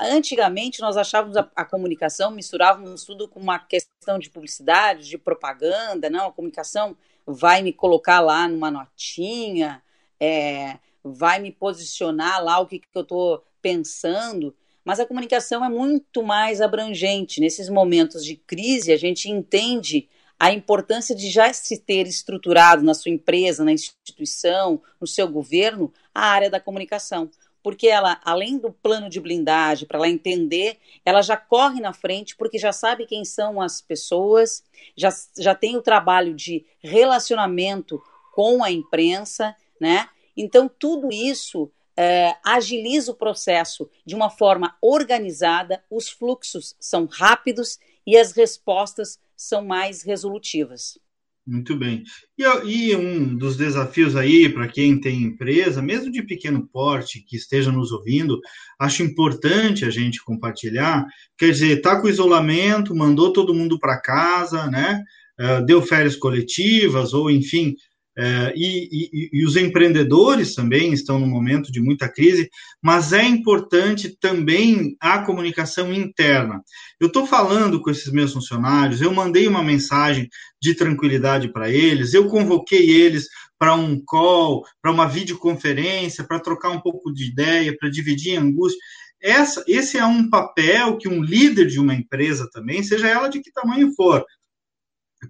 antigamente, 0.00 0.80
nós 0.80 0.96
achávamos 0.96 1.36
a, 1.36 1.50
a, 1.54 1.64
comunicação, 1.64 2.30
misturávamos 2.30 3.04
tudo 3.04 3.28
com 3.28 3.40
uma 3.40 3.58
questão 3.58 4.18
de 4.18 4.30
publicidade, 4.30 5.08
de 5.08 5.18
propaganda, 5.18 6.08
não, 6.08 6.28
a 6.28 6.32
comunicação 6.32 6.96
vai 7.26 7.62
me 7.62 7.72
colocar 7.72 8.20
lá 8.20 8.48
numa 8.48 8.70
notinha, 8.70 9.82
é, 10.18 10.78
vai 11.02 11.38
me 11.38 11.52
posicionar 11.52 12.42
lá 12.42 12.58
o 12.60 12.66
que, 12.66 12.78
que 12.78 12.88
eu 12.94 13.02
estou 13.02 13.44
pensando, 13.60 14.54
mas 14.84 15.00
a 15.00 15.06
comunicação 15.06 15.64
é 15.64 15.68
muito 15.68 16.22
mais 16.22 16.60
abrangente. 16.60 17.40
Nesses 17.40 17.68
momentos 17.68 18.24
de 18.24 18.36
crise, 18.36 18.92
a 18.92 18.96
gente 18.96 19.30
entende 19.30 20.08
a 20.44 20.52
importância 20.52 21.14
de 21.14 21.30
já 21.30 21.50
se 21.54 21.78
ter 21.78 22.06
estruturado 22.06 22.82
na 22.82 22.92
sua 22.92 23.10
empresa, 23.10 23.64
na 23.64 23.72
instituição, 23.72 24.82
no 25.00 25.06
seu 25.06 25.26
governo, 25.26 25.90
a 26.14 26.26
área 26.26 26.50
da 26.50 26.60
comunicação. 26.60 27.30
Porque 27.62 27.88
ela, 27.88 28.20
além 28.22 28.58
do 28.58 28.70
plano 28.70 29.08
de 29.08 29.18
blindagem, 29.18 29.88
para 29.88 29.96
ela 29.96 30.06
entender, 30.06 30.76
ela 31.02 31.22
já 31.22 31.34
corre 31.34 31.80
na 31.80 31.94
frente, 31.94 32.36
porque 32.36 32.58
já 32.58 32.74
sabe 32.74 33.06
quem 33.06 33.24
são 33.24 33.58
as 33.58 33.80
pessoas, 33.80 34.62
já, 34.94 35.08
já 35.38 35.54
tem 35.54 35.78
o 35.78 35.82
trabalho 35.82 36.34
de 36.34 36.66
relacionamento 36.78 38.02
com 38.34 38.62
a 38.62 38.70
imprensa, 38.70 39.56
né? 39.80 40.10
Então, 40.36 40.68
tudo 40.68 41.08
isso 41.10 41.72
é, 41.96 42.36
agiliza 42.44 43.12
o 43.12 43.16
processo 43.16 43.88
de 44.04 44.14
uma 44.14 44.28
forma 44.28 44.76
organizada, 44.82 45.82
os 45.90 46.10
fluxos 46.10 46.76
são 46.78 47.06
rápidos 47.06 47.78
e 48.06 48.14
as 48.14 48.32
respostas 48.32 49.18
são 49.36 49.64
mais 49.64 50.02
resolutivas. 50.02 50.98
Muito 51.46 51.76
bem. 51.76 52.02
E, 52.38 52.44
e 52.44 52.96
um 52.96 53.36
dos 53.36 53.56
desafios 53.56 54.16
aí 54.16 54.48
para 54.48 54.66
quem 54.66 54.98
tem 54.98 55.22
empresa, 55.22 55.82
mesmo 55.82 56.10
de 56.10 56.22
pequeno 56.22 56.66
porte, 56.66 57.20
que 57.20 57.36
esteja 57.36 57.70
nos 57.70 57.92
ouvindo, 57.92 58.40
acho 58.78 59.02
importante 59.02 59.84
a 59.84 59.90
gente 59.90 60.24
compartilhar. 60.24 61.04
Quer 61.36 61.50
dizer, 61.50 61.76
está 61.76 62.00
com 62.00 62.08
isolamento, 62.08 62.94
mandou 62.94 63.30
todo 63.30 63.54
mundo 63.54 63.78
para 63.78 64.00
casa, 64.00 64.70
né? 64.70 65.02
Uh, 65.38 65.66
deu 65.66 65.82
férias 65.82 66.16
coletivas, 66.16 67.12
ou 67.12 67.30
enfim, 67.30 67.74
é, 68.16 68.52
e, 68.54 68.88
e, 68.92 69.30
e, 69.32 69.44
os 69.44 69.56
empreendedores 69.56 70.54
também 70.54 70.92
estão 70.92 71.18
num 71.18 71.26
momento 71.26 71.72
de 71.72 71.80
muita 71.80 72.08
crise, 72.08 72.48
mas 72.80 73.12
é 73.12 73.24
importante 73.24 74.16
também 74.20 74.96
a 75.00 75.18
comunicação 75.18 75.92
interna. 75.92 76.62
Eu 77.00 77.08
estou 77.08 77.26
falando 77.26 77.80
com 77.80 77.90
esses 77.90 78.12
meus 78.12 78.32
funcionários, 78.32 79.00
eu 79.00 79.12
mandei 79.12 79.48
uma 79.48 79.64
mensagem 79.64 80.28
de 80.62 80.74
tranquilidade 80.74 81.52
para 81.52 81.68
eles, 81.68 82.14
eu 82.14 82.28
convoquei 82.28 82.88
eles 82.88 83.26
para 83.58 83.74
um 83.74 84.00
call, 84.04 84.64
para 84.80 84.92
uma 84.92 85.06
videoconferência, 85.06 86.22
para 86.22 86.38
trocar 86.38 86.70
um 86.70 86.80
pouco 86.80 87.12
de 87.12 87.28
ideia, 87.28 87.76
para 87.76 87.90
dividir 87.90 88.38
angústia. 88.38 88.78
Essa, 89.20 89.64
esse 89.66 89.98
é 89.98 90.04
um 90.04 90.28
papel 90.28 90.98
que 90.98 91.08
um 91.08 91.22
líder 91.22 91.66
de 91.66 91.80
uma 91.80 91.94
empresa 91.94 92.48
também, 92.52 92.82
seja 92.82 93.08
ela 93.08 93.28
de 93.28 93.40
que 93.40 93.50
tamanho 93.50 93.92
for, 93.94 94.24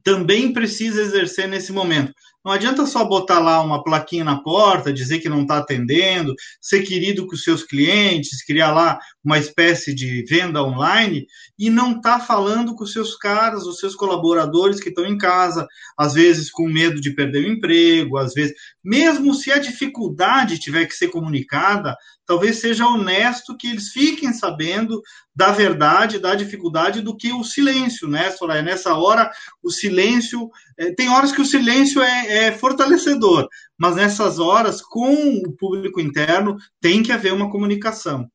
também 0.02 0.52
precisa 0.52 1.00
exercer 1.00 1.48
nesse 1.48 1.72
momento. 1.72 2.12
Não 2.44 2.52
adianta 2.52 2.84
só 2.84 3.02
botar 3.04 3.38
lá 3.38 3.62
uma 3.62 3.82
plaquinha 3.82 4.22
na 4.22 4.42
porta, 4.42 4.92
dizer 4.92 5.18
que 5.20 5.30
não 5.30 5.42
está 5.42 5.58
atendendo, 5.58 6.34
ser 6.60 6.82
querido 6.82 7.26
com 7.26 7.34
os 7.34 7.42
seus 7.42 7.62
clientes, 7.62 8.44
criar 8.44 8.70
lá 8.70 8.98
uma 9.24 9.38
espécie 9.38 9.94
de 9.94 10.22
venda 10.28 10.62
online 10.62 11.26
e 11.58 11.70
não 11.70 11.92
estar 11.92 12.18
tá 12.18 12.24
falando 12.24 12.74
com 12.74 12.84
os 12.84 12.92
seus 12.92 13.16
caras, 13.16 13.64
os 13.64 13.78
seus 13.78 13.96
colaboradores 13.96 14.78
que 14.78 14.90
estão 14.90 15.06
em 15.06 15.16
casa, 15.16 15.66
às 15.96 16.12
vezes 16.12 16.50
com 16.50 16.68
medo 16.68 17.00
de 17.00 17.14
perder 17.14 17.46
o 17.46 17.52
emprego, 17.52 18.18
às 18.18 18.34
vezes, 18.34 18.54
mesmo 18.84 19.32
se 19.32 19.50
a 19.50 19.58
dificuldade 19.58 20.58
tiver 20.58 20.84
que 20.84 20.94
ser 20.94 21.08
comunicada, 21.08 21.96
talvez 22.26 22.60
seja 22.60 22.86
honesto 22.86 23.56
que 23.56 23.68
eles 23.68 23.88
fiquem 23.88 24.32
sabendo 24.32 25.02
da 25.34 25.52
verdade, 25.52 26.18
da 26.18 26.34
dificuldade 26.34 27.00
do 27.00 27.16
que 27.16 27.32
o 27.32 27.44
silêncio, 27.44 28.08
né, 28.08 28.30
Soraya? 28.30 28.62
Nessa 28.62 28.94
hora, 28.94 29.30
o 29.62 29.70
silêncio. 29.70 30.50
É, 30.78 30.92
tem 30.92 31.08
horas 31.08 31.32
que 31.32 31.40
o 31.40 31.46
silêncio 31.46 32.02
é, 32.02 32.46
é, 32.46 32.52
fortalecedor, 32.52 33.48
mas 33.76 33.96
nessas 33.96 34.38
horas, 34.38 34.80
com 34.80 35.14
o 35.38 35.52
público 35.52 36.00
interno, 36.00 36.56
tem 36.80 37.02
que 37.02 37.12
haver 37.12 37.32
uma 37.32 37.50
comunicação. 37.50 38.28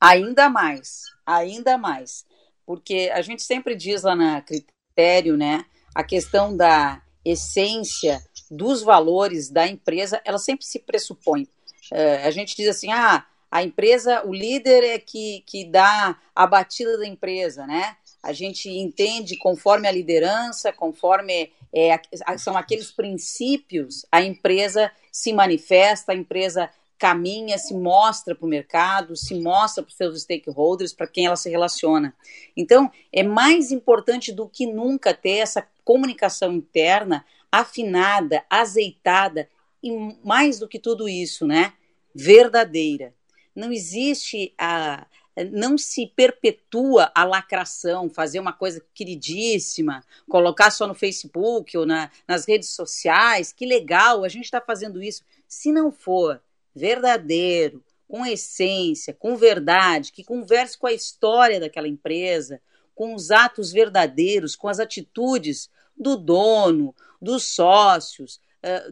Ainda 0.00 0.48
mais, 0.48 1.02
ainda 1.26 1.78
mais. 1.78 2.24
Porque 2.66 3.10
a 3.12 3.20
gente 3.22 3.42
sempre 3.42 3.74
diz 3.76 4.02
lá 4.02 4.16
na 4.16 4.40
critério, 4.40 5.36
né, 5.36 5.64
a 5.94 6.02
questão 6.02 6.56
da 6.56 7.02
essência 7.24 8.22
dos 8.50 8.82
valores 8.82 9.50
da 9.50 9.66
empresa, 9.66 10.20
ela 10.24 10.38
sempre 10.38 10.64
se 10.64 10.78
pressupõe. 10.78 11.48
É, 11.92 12.24
a 12.24 12.30
gente 12.30 12.56
diz 12.56 12.68
assim, 12.68 12.90
ah, 12.90 13.24
a 13.50 13.62
empresa, 13.62 14.26
o 14.26 14.34
líder 14.34 14.82
é 14.82 14.98
que, 14.98 15.44
que 15.46 15.64
dá 15.64 16.18
a 16.34 16.46
batida 16.46 16.98
da 16.98 17.06
empresa, 17.06 17.66
né? 17.66 17.96
A 18.22 18.32
gente 18.32 18.68
entende 18.68 19.36
conforme 19.36 19.86
a 19.86 19.92
liderança, 19.92 20.72
conforme 20.72 21.52
é, 21.72 22.00
são 22.38 22.56
aqueles 22.56 22.90
princípios, 22.90 24.04
a 24.10 24.22
empresa 24.22 24.90
se 25.12 25.32
manifesta, 25.32 26.12
a 26.12 26.16
empresa 26.16 26.70
caminha, 26.98 27.58
se 27.58 27.74
mostra 27.74 28.34
para 28.34 28.46
o 28.46 28.48
mercado, 28.48 29.14
se 29.14 29.38
mostra 29.38 29.82
para 29.82 29.90
os 29.90 29.96
seus 29.96 30.22
stakeholders, 30.22 30.92
para 30.92 31.06
quem 31.06 31.26
ela 31.26 31.36
se 31.36 31.50
relaciona. 31.50 32.14
Então, 32.56 32.90
é 33.12 33.22
mais 33.22 33.70
importante 33.70 34.32
do 34.32 34.48
que 34.48 34.66
nunca 34.66 35.12
ter 35.12 35.38
essa 35.38 35.66
comunicação 35.84 36.52
interna 36.52 37.24
afinada, 37.52 38.42
azeitada 38.48 39.48
e 39.84 40.16
mais 40.24 40.58
do 40.58 40.66
que 40.66 40.78
tudo 40.78 41.08
isso, 41.08 41.46
né? 41.46 41.74
Verdadeira 42.14 43.14
não 43.54 43.72
existe 43.72 44.52
a, 44.58 45.06
não 45.52 45.78
se 45.78 46.06
perpetua 46.08 47.10
a 47.14 47.24
lacração, 47.24 48.10
fazer 48.10 48.40
uma 48.40 48.52
coisa 48.52 48.84
queridíssima, 48.92 50.04
colocar 50.28 50.70
só 50.70 50.86
no 50.86 50.94
Facebook 50.94 51.76
ou 51.76 51.86
na, 51.86 52.10
nas 52.26 52.46
redes 52.46 52.70
sociais, 52.70 53.52
que 53.52 53.64
legal, 53.64 54.24
a 54.24 54.28
gente 54.28 54.44
está 54.44 54.60
fazendo 54.60 55.02
isso. 55.02 55.22
Se 55.46 55.70
não 55.70 55.92
for 55.92 56.42
verdadeiro, 56.74 57.82
com 58.08 58.26
essência, 58.26 59.14
com 59.14 59.36
verdade, 59.36 60.12
que 60.12 60.24
converse 60.24 60.76
com 60.76 60.86
a 60.86 60.92
história 60.92 61.60
daquela 61.60 61.88
empresa, 61.88 62.60
com 62.94 63.14
os 63.14 63.30
atos 63.30 63.72
verdadeiros, 63.72 64.54
com 64.54 64.68
as 64.68 64.78
atitudes 64.78 65.70
do 65.96 66.16
dono, 66.16 66.94
dos 67.20 67.54
sócios, 67.54 68.40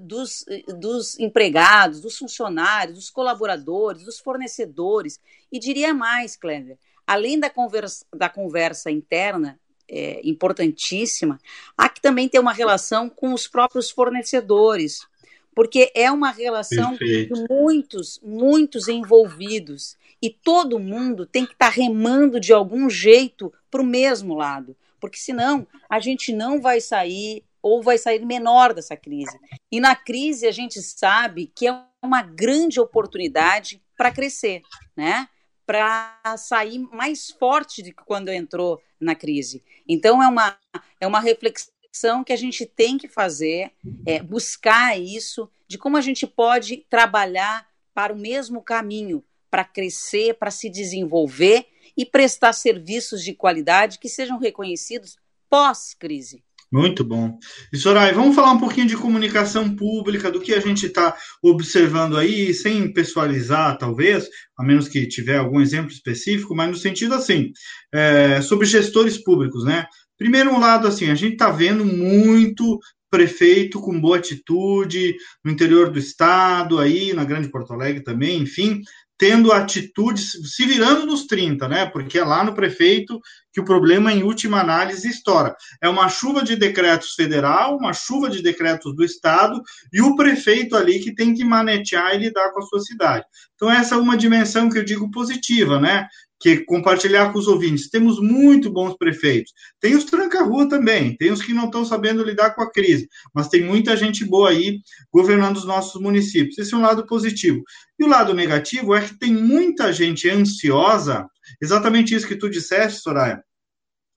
dos, 0.01 0.45
dos 0.79 1.19
empregados, 1.19 2.01
dos 2.01 2.19
funcionários, 2.19 2.97
dos 2.97 3.11
colaboradores, 3.11 4.05
dos 4.05 4.19
fornecedores. 4.19 5.21
E 5.51 5.59
diria 5.59 5.95
mais, 5.95 6.37
Clever, 6.37 6.79
além 7.07 7.39
da 7.39 7.51
conversa, 7.51 8.05
da 8.15 8.29
conversa 8.29 8.91
interna, 8.91 9.59
é, 9.89 10.21
importantíssima, 10.25 11.39
há 11.77 11.89
que 11.89 12.01
também 12.01 12.29
ter 12.29 12.39
uma 12.39 12.53
relação 12.53 13.11
com 13.11 13.35
os 13.35 13.47
próprios 13.47 13.91
fornecedores, 13.91 15.07
porque 15.55 15.93
é 15.95 16.11
uma 16.11 16.31
relação 16.31 16.97
Perfeito. 16.97 17.35
de 17.35 17.47
muitos, 17.51 18.19
muitos 18.23 18.89
envolvidos 18.89 19.97
e 20.21 20.31
todo 20.31 20.79
mundo 20.79 21.27
tem 21.27 21.45
que 21.45 21.53
estar 21.53 21.67
tá 21.67 21.73
remando 21.73 22.41
de 22.41 22.53
algum 22.53 22.89
jeito 22.89 23.53
para 23.71 23.83
o 23.83 23.87
mesmo 23.87 24.35
lado, 24.35 24.75
porque 24.99 25.19
senão 25.19 25.67
a 25.91 26.01
gente 26.01 26.33
não 26.33 26.61
vai 26.61 26.81
sair 26.81 27.45
ou 27.63 27.83
vai 27.83 27.97
sair 27.97 28.25
menor 28.25 28.75
dessa 28.75 28.97
crise. 28.97 29.39
E 29.71 29.81
na 29.81 29.95
crise 29.95 30.47
a 30.47 30.51
gente 30.51 30.83
sabe 30.83 31.47
que 31.55 31.69
é 31.69 31.83
uma 32.03 32.23
grande 32.23 32.81
oportunidade 32.81 33.81
para 33.97 34.11
crescer, 34.11 34.63
né? 34.97 35.29
Para 35.65 36.37
sair 36.37 36.79
mais 36.79 37.31
forte 37.31 37.83
do 37.83 37.91
que 37.91 38.05
quando 38.05 38.29
entrou 38.31 38.83
na 39.01 39.15
crise. 39.15 39.63
Então 39.89 40.23
é 40.23 40.29
uma 40.29 40.59
é 41.01 41.07
uma 41.07 41.21
reflexão 41.21 42.25
que 42.25 42.33
a 42.33 42.37
gente 42.37 42.65
tem 42.65 42.97
que 42.97 43.09
fazer, 43.09 43.71
é, 44.07 44.23
buscar 44.23 44.99
isso, 44.99 45.49
de 45.69 45.77
como 45.79 45.97
a 45.97 46.01
gente 46.01 46.27
pode 46.27 46.79
trabalhar 46.89 47.67
para 47.95 48.13
o 48.13 48.19
mesmo 48.19 48.63
caminho, 48.63 49.23
para 49.51 49.65
crescer, 49.65 50.35
para 50.35 50.51
se 50.51 50.71
desenvolver 50.71 51.67
e 51.97 52.07
prestar 52.07 52.53
serviços 52.55 53.23
de 53.23 53.35
qualidade 53.35 53.99
que 53.99 54.09
sejam 54.09 54.39
reconhecidos 54.39 55.17
pós-crise. 55.51 56.43
Muito 56.73 57.05
bom. 57.05 57.39
E 57.71 57.77
Soraya, 57.77 58.15
vamos 58.15 58.35
falar 58.35 58.53
um 58.53 58.59
pouquinho 58.59 58.87
de 58.87 58.97
comunicação 58.97 59.77
pública, 59.77 60.31
do 60.31 60.41
que 60.41 60.55
a 60.55 60.61
gente 60.61 60.87
está 60.87 61.15
observando 61.43 62.17
aí, 62.17 62.55
sem 62.55 62.91
pessoalizar, 62.91 63.77
talvez, 63.77 64.27
a 64.59 64.65
menos 64.65 64.89
que 64.89 65.07
tiver 65.07 65.37
algum 65.37 65.61
exemplo 65.61 65.93
específico, 65.93 66.55
mas 66.55 66.71
no 66.71 66.77
sentido 66.77 67.15
assim, 67.15 67.53
é, 67.93 68.41
sobre 68.41 68.67
gestores 68.67 69.23
públicos, 69.23 69.65
né? 69.67 69.85
Primeiro, 70.17 70.51
um 70.51 70.59
lado 70.59 70.89
assim, 70.89 71.11
a 71.11 71.15
gente 71.15 71.35
está 71.35 71.51
vendo 71.51 71.85
muito 71.85 72.81
prefeito 73.11 73.79
com 73.79 74.01
boa 74.01 74.17
atitude 74.17 75.15
no 75.45 75.53
interior 75.53 75.91
do 75.91 75.99
estado, 75.99 76.79
aí 76.79 77.13
na 77.13 77.25
Grande 77.25 77.51
Porto 77.51 77.75
Alegre 77.75 78.03
também, 78.03 78.41
enfim, 78.41 78.81
tendo 79.23 79.53
atitudes, 79.53 80.33
se 80.53 80.67
virando 80.67 81.07
nos 81.07 81.27
30, 81.27 81.69
né? 81.69 81.87
Porque 81.87 82.19
é 82.19 82.25
lá 82.25 82.43
no 82.43 82.57
prefeito 82.57 83.21
que 83.53 83.61
o 83.61 83.65
problema, 83.65 84.13
em 84.13 84.25
última 84.25 84.59
análise, 84.59 85.09
estoura. 85.09 85.55
É 85.81 85.89
uma 85.89 86.09
chuva 86.09 86.43
de 86.43 86.57
decretos 86.57 87.13
federal, 87.13 87.77
uma 87.77 87.93
chuva 87.93 88.29
de 88.29 88.43
decretos 88.43 88.97
do 88.97 89.05
Estado, 89.05 89.63
e 89.93 90.03
o 90.03 90.17
prefeito 90.17 90.75
ali 90.75 90.99
que 90.99 91.15
tem 91.15 91.33
que 91.33 91.45
manetear 91.45 92.17
e 92.17 92.19
lidar 92.19 92.51
com 92.51 92.59
a 92.59 92.67
sua 92.67 92.81
cidade. 92.81 93.25
Então, 93.55 93.71
essa 93.71 93.95
é 93.95 93.99
uma 93.99 94.17
dimensão 94.17 94.69
que 94.69 94.77
eu 94.77 94.85
digo 94.85 95.09
positiva, 95.13 95.79
né? 95.79 96.09
Que 96.43 96.65
compartilhar 96.65 97.33
com 97.33 97.39
os 97.39 97.47
ouvintes. 97.47 97.89
Temos 97.89 98.21
muito 98.21 98.69
bons 98.71 98.97
prefeitos. 98.97 99.53
Tem 99.81 99.95
os 99.95 100.05
tranca-rua 100.05 100.69
também, 100.69 101.17
tem 101.17 101.31
os 101.31 101.41
que 101.41 101.55
não 101.55 101.67
estão 101.67 101.85
sabendo 101.85 102.25
lidar 102.25 102.51
com 102.51 102.63
a 102.63 102.71
crise, 102.71 103.09
mas 103.33 103.49
tem 103.49 103.65
muita 103.65 103.97
gente 103.97 104.25
boa 104.25 104.51
aí 104.51 104.81
governando 105.13 105.57
os 105.57 105.65
nossos 105.65 106.03
municípios. 106.03 106.59
Esse 106.59 106.75
é 106.75 106.77
um 106.77 106.83
lado 106.83 107.07
positivo. 107.07 107.63
E 107.97 108.05
o 108.05 108.09
lado 108.09 108.35
negativo 108.35 108.93
é 108.93 109.01
que 109.03 109.17
tem 109.17 109.33
muita 109.33 109.93
gente 109.93 110.29
ansiosa, 110.29 111.25
exatamente 111.63 112.13
isso 112.13 112.27
que 112.27 112.37
tu 112.37 112.51
disseste, 112.51 113.01
Soraya, 113.01 113.41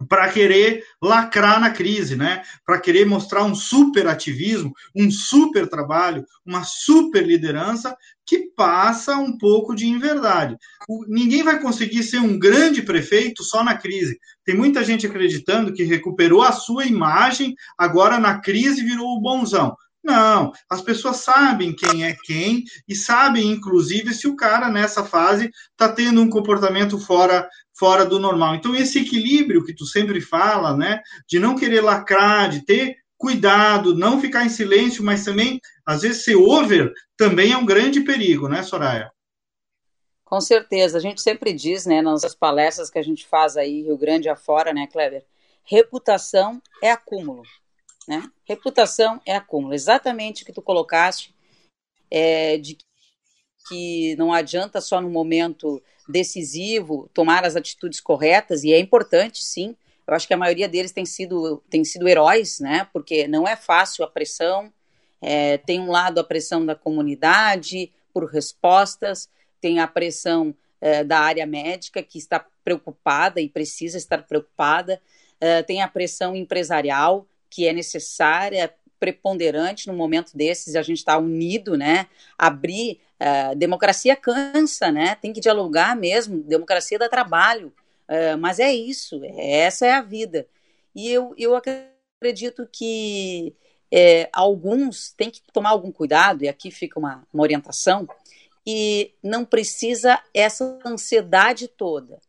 para 0.10 0.30
querer 0.30 0.84
lacrar 1.02 1.60
na 1.60 1.70
crise, 1.70 2.16
né? 2.16 2.44
Para 2.66 2.80
querer 2.80 3.06
mostrar 3.06 3.44
um 3.44 3.56
super 3.56 4.08
ativismo, 4.08 4.74
um 4.96 5.10
super 5.10 5.68
trabalho, 5.68 6.26
uma 6.46 6.64
super 6.64 7.26
liderança 7.26 7.96
que 8.26 8.50
passa 8.56 9.16
um 9.16 9.38
pouco 9.38 9.76
de 9.76 9.88
inverdade. 9.88 10.58
ninguém 11.08 11.44
vai 11.44 11.60
conseguir 11.62 12.04
ser 12.04 12.20
um 12.20 12.38
grande 12.38 12.82
prefeito 12.82 13.44
só 13.44 13.64
na 13.64 13.78
crise. 13.78 14.20
Tem 14.44 14.56
muita 14.56 14.84
gente 14.84 15.06
acreditando 15.06 15.74
que 15.74 15.84
recuperou 15.84 16.42
a 16.42 16.52
sua 16.52 16.86
imagem, 16.86 17.56
agora 17.78 18.20
na 18.20 18.40
crise 18.40 18.84
virou 18.84 19.16
o 19.16 19.22
bonzão. 19.22 19.76
Não, 20.06 20.52
as 20.70 20.84
pessoas 20.84 21.18
sabem 21.18 21.76
quem 21.76 22.06
é 22.06 22.16
quem 22.26 22.64
e 22.88 22.96
sabem, 22.96 23.50
inclusive, 23.50 24.14
se 24.14 24.28
o 24.28 24.36
cara 24.36 24.70
nessa 24.70 25.04
fase 25.04 25.50
está 25.72 25.92
tendo 25.92 26.22
um 26.22 26.30
comportamento 26.30 27.00
fora, 27.00 27.50
fora 27.78 28.06
do 28.06 28.20
normal. 28.20 28.56
Então, 28.56 28.76
esse 28.76 29.00
equilíbrio 29.00 29.64
que 29.64 29.74
tu 29.74 29.86
sempre 29.86 30.22
fala, 30.22 30.76
né, 30.76 31.02
de 31.28 31.40
não 31.40 31.56
querer 31.56 31.82
lacrar, 31.82 32.50
de 32.50 32.66
ter 32.66 32.98
cuidado, 33.18 33.96
não 33.96 34.20
ficar 34.20 34.46
em 34.46 34.50
silêncio, 34.50 35.04
mas 35.04 35.24
também, 35.24 35.60
às 35.86 36.02
vezes, 36.02 36.24
ser 36.24 36.36
over 36.36 36.94
também 37.18 37.52
é 37.52 37.58
um 37.58 37.66
grande 37.66 38.02
perigo, 38.02 38.48
né, 38.48 38.64
Soraya? 38.64 39.12
Com 40.24 40.42
certeza. 40.42 40.98
A 40.98 41.02
gente 41.02 41.22
sempre 41.22 41.54
diz, 41.54 41.86
né, 41.86 42.02
nas 42.02 42.36
palestras 42.36 42.90
que 42.90 43.00
a 43.00 43.04
gente 43.04 43.26
faz 43.26 43.56
aí, 43.56 43.84
Rio 43.84 43.98
Grande 43.98 44.28
afora, 44.28 44.74
né, 44.74 44.88
Kleber? 44.88 45.26
Reputação 45.64 46.62
é 46.82 46.92
acúmulo. 46.92 47.44
Né? 48.08 48.24
Reputação 48.44 49.20
é 49.26 49.36
acúmulo. 49.36 49.74
Exatamente 49.74 50.44
o 50.44 50.46
que 50.46 50.54
tu 50.54 50.62
colocaste, 50.62 51.34
é, 52.12 52.58
de 52.58 52.78
que 53.68 54.16
não 54.18 54.34
adianta 54.34 54.80
só 54.82 55.02
no 55.02 55.10
momento 55.10 55.82
decisivo 56.08 57.10
tomar 57.14 57.44
as 57.46 57.56
atitudes 57.56 58.00
corretas, 58.00 58.64
e 58.64 58.72
é 58.72 58.80
importante, 58.80 59.44
sim. 59.44 59.76
Eu 60.08 60.14
acho 60.14 60.28
que 60.28 60.34
a 60.34 60.38
maioria 60.38 60.68
deles 60.68 60.92
tem 60.92 61.06
sido, 61.06 61.64
tem 61.70 61.84
sido 61.84 62.08
heróis, 62.08 62.60
né? 62.60 62.88
Porque 62.94 63.28
não 63.28 63.48
é 63.48 63.56
fácil 63.56 64.06
a 64.06 64.08
pressão. 64.08 64.72
É, 65.20 65.58
tem 65.58 65.80
um 65.80 65.90
lado 65.90 66.20
a 66.20 66.24
pressão 66.24 66.64
da 66.64 66.76
comunidade 66.76 67.92
por 68.14 68.26
respostas, 68.26 69.28
tem 69.60 69.80
a 69.80 69.88
pressão 69.88 70.56
é, 70.80 71.04
da 71.04 71.20
área 71.20 71.46
médica 71.46 72.04
que 72.04 72.20
está 72.20 72.46
preocupada 72.64 73.42
e 73.42 73.50
precisa 73.50 73.98
estar 73.98 74.24
preocupada, 74.24 75.02
é, 75.40 75.64
tem 75.64 75.82
a 75.82 75.88
pressão 75.88 76.36
empresarial 76.36 77.28
que 77.50 77.68
é 77.68 77.74
necessária, 77.74 78.74
preponderante 79.06 79.88
no 79.88 79.94
momento 79.94 80.36
desses, 80.36 80.76
a 80.76 80.82
gente 80.82 80.98
está 80.98 81.16
unido, 81.18 81.78
né? 81.78 82.08
Abrir. 82.36 83.00
Uh, 83.16 83.56
democracia 83.56 84.16
cansa, 84.16 84.92
né? 84.92 85.16
Tem 85.16 85.32
que 85.32 85.40
dialogar 85.40 85.96
mesmo. 85.96 86.42
Democracia 86.42 86.98
dá 86.98 87.08
trabalho. 87.08 87.72
Uh, 88.10 88.38
mas 88.40 88.60
é 88.60 88.74
isso, 88.74 89.22
essa 89.38 89.86
é 89.86 89.92
a 89.92 90.02
vida. 90.02 90.48
E 90.96 91.12
eu, 91.12 91.36
eu 91.38 91.56
acredito 91.56 92.68
que 92.72 93.56
é, 93.92 94.28
alguns 94.34 95.12
têm 95.12 95.30
que 95.30 95.42
tomar 95.54 95.70
algum 95.70 95.92
cuidado, 95.92 96.44
e 96.44 96.48
aqui 96.48 96.72
fica 96.72 97.00
uma, 97.00 97.24
uma 97.32 97.44
orientação, 97.44 98.08
e 98.66 99.14
não 99.22 99.46
precisa 99.46 100.20
essa 100.34 100.80
ansiedade 100.86 101.68
toda. 101.68 102.20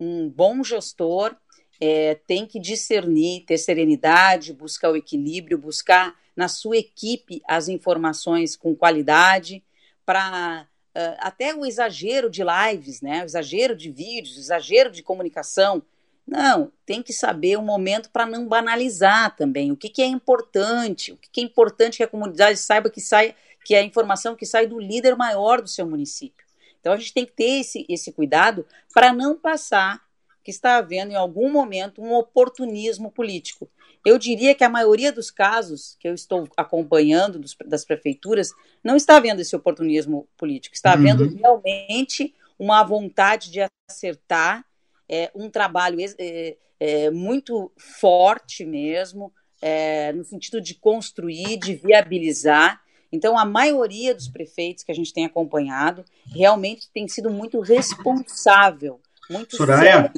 Um 0.00 0.28
bom 0.28 0.64
gestor 0.64 1.36
é, 1.80 2.14
tem 2.26 2.46
que 2.46 2.58
discernir, 2.58 3.44
ter 3.44 3.58
serenidade, 3.58 4.52
buscar 4.52 4.90
o 4.90 4.96
equilíbrio, 4.96 5.58
buscar 5.58 6.14
na 6.36 6.48
sua 6.48 6.76
equipe 6.76 7.42
as 7.46 7.68
informações 7.68 8.56
com 8.56 8.74
qualidade, 8.74 9.62
para 10.04 10.66
uh, 10.96 11.16
até 11.18 11.54
o 11.54 11.64
exagero 11.64 12.30
de 12.30 12.42
lives, 12.42 13.00
né? 13.00 13.22
o 13.22 13.24
exagero 13.24 13.76
de 13.76 13.90
vídeos, 13.90 14.36
o 14.36 14.40
exagero 14.40 14.90
de 14.90 15.02
comunicação. 15.02 15.82
Não, 16.26 16.72
tem 16.86 17.02
que 17.02 17.12
saber 17.12 17.58
o 17.58 17.62
momento 17.62 18.10
para 18.10 18.26
não 18.26 18.46
banalizar 18.46 19.34
também. 19.36 19.72
O 19.72 19.76
que, 19.76 19.88
que 19.88 20.02
é 20.02 20.06
importante, 20.06 21.12
o 21.12 21.16
que, 21.16 21.28
que 21.30 21.40
é 21.40 21.44
importante 21.44 21.96
que 21.96 22.02
a 22.02 22.08
comunidade 22.08 22.58
saiba 22.58 22.88
que 22.88 23.00
sai, 23.00 23.34
que 23.64 23.74
é 23.74 23.80
a 23.80 23.84
informação 23.84 24.36
que 24.36 24.46
sai 24.46 24.66
do 24.66 24.78
líder 24.78 25.16
maior 25.16 25.60
do 25.60 25.68
seu 25.68 25.86
município. 25.86 26.46
Então 26.80 26.92
a 26.92 26.96
gente 26.96 27.14
tem 27.14 27.26
que 27.26 27.32
ter 27.32 27.60
esse, 27.60 27.84
esse 27.88 28.12
cuidado 28.12 28.66
para 28.92 29.12
não 29.12 29.36
passar 29.36 30.00
que 30.42 30.50
está 30.50 30.76
havendo 30.76 31.12
em 31.12 31.16
algum 31.16 31.50
momento 31.50 32.02
um 32.02 32.12
oportunismo 32.14 33.10
político. 33.10 33.70
Eu 34.04 34.18
diria 34.18 34.54
que 34.54 34.64
a 34.64 34.68
maioria 34.68 35.12
dos 35.12 35.30
casos 35.30 35.96
que 36.00 36.08
eu 36.08 36.14
estou 36.14 36.48
acompanhando 36.56 37.38
dos, 37.38 37.56
das 37.64 37.84
prefeituras 37.84 38.50
não 38.82 38.96
está 38.96 39.16
havendo 39.16 39.40
esse 39.40 39.54
oportunismo 39.54 40.28
político, 40.36 40.74
está 40.74 40.92
havendo 40.92 41.24
uhum. 41.24 41.36
realmente 41.36 42.34
uma 42.58 42.82
vontade 42.82 43.50
de 43.50 43.60
acertar, 43.88 44.64
é, 45.08 45.30
um 45.34 45.48
trabalho 45.48 45.98
é, 46.18 46.56
é, 46.80 47.10
muito 47.10 47.70
forte 47.76 48.64
mesmo, 48.64 49.32
é, 49.60 50.12
no 50.12 50.24
sentido 50.24 50.60
de 50.60 50.74
construir, 50.74 51.56
de 51.58 51.74
viabilizar. 51.74 52.80
Então, 53.12 53.38
a 53.38 53.44
maioria 53.44 54.14
dos 54.14 54.26
prefeitos 54.26 54.82
que 54.82 54.90
a 54.90 54.94
gente 54.94 55.12
tem 55.12 55.24
acompanhado 55.24 56.04
realmente 56.34 56.90
tem 56.92 57.06
sido 57.06 57.30
muito 57.30 57.60
responsável 57.60 59.00
muito 59.32 59.56
Soraya, 59.56 59.92
sério. 59.92 60.12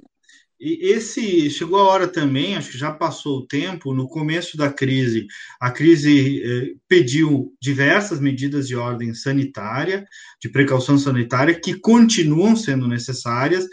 E 0.67 0.79
esse 0.93 1.51
chegou 1.51 1.79
a 1.79 1.85
hora 1.85 2.09
também, 2.09 2.57
acho 2.57 2.71
que 2.71 2.79
já 2.79 2.91
passou 2.91 3.41
o 3.41 3.47
tempo, 3.47 3.93
no 3.93 4.09
começo 4.09 4.57
da 4.57 4.73
crise, 4.73 5.27
a 5.61 5.71
crise 5.71 6.43
eh, 6.43 6.73
pediu 6.89 7.53
diversas 7.61 8.19
medidas 8.19 8.67
de 8.67 8.75
ordem 8.75 9.13
sanitária, 9.13 10.07
de 10.41 10.49
precaução 10.49 10.97
sanitária, 10.97 11.61
que 11.61 11.75
continuam 11.75 12.57
sendo 12.57 12.89
necessárias, 12.89 13.67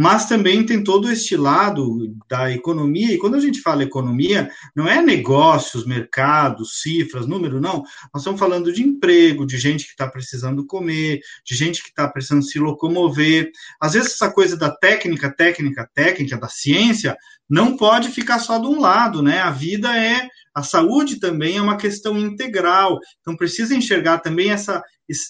mas 0.00 0.26
também 0.26 0.64
tem 0.64 0.84
todo 0.84 1.10
este 1.10 1.36
lado 1.36 2.14
da 2.28 2.52
economia, 2.52 3.12
e 3.12 3.18
quando 3.18 3.34
a 3.34 3.40
gente 3.40 3.60
fala 3.60 3.82
economia, 3.82 4.48
não 4.72 4.86
é 4.86 5.02
negócios, 5.02 5.84
mercados, 5.84 6.80
cifras, 6.82 7.26
número, 7.26 7.60
não. 7.60 7.82
Nós 8.14 8.22
estamos 8.22 8.38
falando 8.38 8.72
de 8.72 8.80
emprego, 8.80 9.44
de 9.44 9.58
gente 9.58 9.86
que 9.86 9.90
está 9.90 10.06
precisando 10.06 10.64
comer, 10.64 11.18
de 11.44 11.56
gente 11.56 11.82
que 11.82 11.88
está 11.88 12.06
precisando 12.06 12.44
se 12.44 12.60
locomover. 12.60 13.50
Às 13.80 13.94
vezes, 13.94 14.12
essa 14.12 14.30
coisa 14.30 14.56
da 14.56 14.70
técnica, 14.70 15.34
técnica, 15.34 15.90
técnica, 15.92 16.36
da 16.36 16.48
ciência, 16.48 17.16
não 17.48 17.76
pode 17.76 18.10
ficar 18.10 18.38
só 18.38 18.58
de 18.58 18.66
um 18.66 18.78
lado, 18.78 19.22
né? 19.22 19.40
A 19.40 19.50
vida 19.50 19.96
é. 19.96 20.28
A 20.54 20.62
saúde 20.62 21.20
também 21.20 21.56
é 21.56 21.62
uma 21.62 21.76
questão 21.76 22.18
integral, 22.18 22.98
então 23.20 23.36
precisa 23.36 23.76
enxergar 23.76 24.18
também 24.18 24.50
essa, 24.50 24.82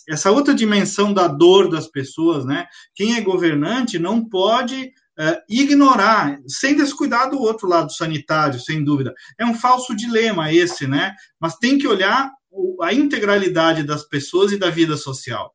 essa 0.08 0.30
outra 0.30 0.54
dimensão 0.54 1.12
da 1.12 1.28
dor 1.28 1.68
das 1.68 1.86
pessoas, 1.86 2.46
né? 2.46 2.66
Quem 2.94 3.16
é 3.16 3.20
governante 3.20 3.98
não 3.98 4.26
pode 4.26 4.84
uh, 4.84 5.36
ignorar, 5.48 6.38
sem 6.46 6.74
descuidar 6.74 7.30
do 7.30 7.38
outro 7.40 7.68
lado 7.68 7.92
sanitário, 7.92 8.58
sem 8.58 8.82
dúvida. 8.82 9.12
É 9.38 9.44
um 9.44 9.54
falso 9.54 9.94
dilema 9.94 10.52
esse, 10.52 10.86
né? 10.86 11.14
Mas 11.38 11.56
tem 11.56 11.76
que 11.76 11.86
olhar 11.86 12.32
a 12.80 12.94
integralidade 12.94 13.82
das 13.82 14.04
pessoas 14.04 14.50
e 14.52 14.58
da 14.58 14.70
vida 14.70 14.96
social. 14.96 15.54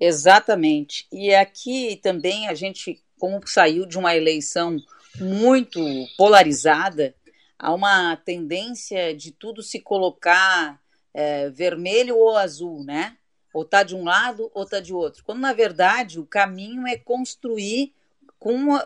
Exatamente. 0.00 1.06
E 1.12 1.34
aqui 1.34 1.98
também 2.02 2.48
a 2.48 2.54
gente, 2.54 3.02
como 3.18 3.40
saiu 3.46 3.84
de 3.84 3.98
uma 3.98 4.16
eleição 4.16 4.78
muito 5.20 5.80
polarizada, 6.16 7.14
há 7.58 7.72
uma 7.72 8.16
tendência 8.16 9.14
de 9.14 9.32
tudo 9.32 9.62
se 9.62 9.80
colocar 9.80 10.80
é, 11.12 11.50
vermelho 11.50 12.16
ou 12.16 12.36
azul, 12.36 12.84
né? 12.84 13.16
Ou 13.52 13.64
tá 13.64 13.82
de 13.82 13.96
um 13.96 14.04
lado 14.04 14.50
ou 14.54 14.64
tá 14.64 14.78
de 14.78 14.92
outro. 14.92 15.24
Quando 15.24 15.40
na 15.40 15.52
verdade 15.52 16.20
o 16.20 16.26
caminho 16.26 16.86
é 16.86 16.96
construir 16.96 17.92
com 18.38 18.74
uh, 18.74 18.80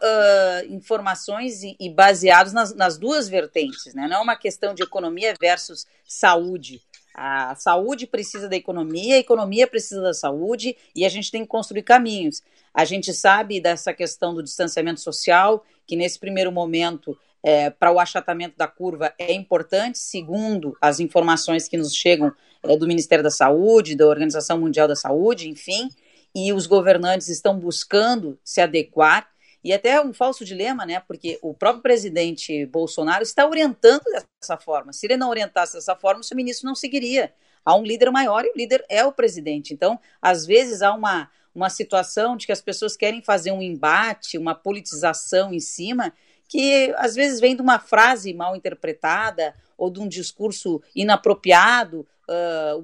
informações 0.71 1.63
e, 1.63 1.77
e 1.79 1.91
baseados 1.91 2.53
nas, 2.55 2.75
nas, 2.75 2.97
duas 2.97 3.29
vertentes, 3.29 3.95
né? 3.95 4.09
Não 4.09 4.17
é 4.17 4.21
uma 4.21 4.37
questão 4.37 4.75
de 4.75 4.83
economia 4.83 5.35
versus 5.39 5.87
saúde. 6.05 6.81
A 7.15 7.55
saúde 7.55 8.07
precisa 8.07 8.49
da 8.49 8.57
economia, 8.57 9.17
a 9.17 9.19
economia 9.19 9.67
precisa 9.67 10.01
da 10.01 10.15
saúde 10.15 10.77
e 10.95 11.05
a 11.05 11.09
gente 11.09 11.31
tem 11.31 11.43
que 11.43 11.49
construir 11.49 11.83
caminhos. 11.83 12.43
A 12.73 12.85
gente 12.85 13.13
sabe 13.13 13.61
dessa 13.61 13.93
questão 13.93 14.35
do 14.35 14.43
distanciamento 14.43 15.01
social, 15.01 15.65
que 15.87 15.97
nesse 15.97 16.19
primeiro 16.19 16.51
momento 16.51 17.17
é, 17.43 17.71
para 17.71 17.93
o 17.93 17.99
achatamento 17.99 18.57
da 18.57 18.69
curva 18.69 19.13
é 19.19 19.33
importante, 19.33 19.99
segundo 19.99 20.77
as 20.81 21.01
informações 21.01 21.69
que 21.69 21.77
nos 21.77 21.95
chegam 21.95 22.33
é, 22.63 22.77
do 22.77 22.87
Ministério 22.87 23.23
da 23.25 23.31
Saúde, 23.31 23.97
da 23.97 24.07
Organização 24.07 24.59
Mundial 24.59 24.87
da 24.87 24.97
Saúde, 24.97 25.49
enfim, 25.49 25.89
e 26.35 26.53
os 26.53 26.67
governantes 26.67 27.29
estão 27.29 27.59
buscando 27.59 28.39
se 28.45 28.61
adequar. 28.61 29.32
E 29.65 29.73
até 29.73 30.01
um 30.01 30.13
falso 30.13 30.45
dilema, 30.45 30.85
né? 30.85 31.01
Porque 31.01 31.39
o 31.41 31.55
próprio 31.55 31.83
presidente 31.83 32.67
Bolsonaro 32.67 33.23
está 33.23 33.47
orientando 33.47 34.03
dessa 34.41 34.57
forma. 34.57 34.93
Se 34.93 35.07
ele 35.07 35.17
não 35.17 35.31
orientasse 35.31 35.75
dessa 35.75 35.95
forma, 35.95 36.21
o 36.21 36.25
seu 36.25 36.37
ministro 36.37 36.67
não 36.67 36.75
seguiria. 36.75 37.33
Há 37.65 37.77
um 37.77 37.85
líder 37.85 38.11
maior 38.11 38.45
e 38.45 38.51
o 38.51 38.57
líder 38.57 38.85
é 38.89 39.05
o 39.05 39.13
presidente. 39.13 39.73
Então, 39.73 40.01
às 40.21 40.45
vezes, 40.45 40.83
há 40.83 40.93
uma, 40.93 41.31
uma 41.55 41.71
situação 41.71 42.37
de 42.37 42.45
que 42.45 42.53
as 42.53 42.61
pessoas 42.61 42.97
querem 42.97 43.23
fazer 43.23 43.53
um 43.53 43.63
embate, 43.63 44.37
uma 44.37 44.55
politização 44.55 45.55
em 45.55 45.61
cima, 45.61 46.13
que 46.49 46.93
às 46.97 47.15
vezes 47.15 47.39
vem 47.39 47.55
de 47.55 47.63
uma 47.63 47.79
frase 47.79 48.35
mal 48.35 48.57
interpretada 48.57 49.55
ou 49.79 49.91
de 49.91 50.01
um 50.01 50.09
discurso 50.09 50.83
inapropriado, 50.95 52.07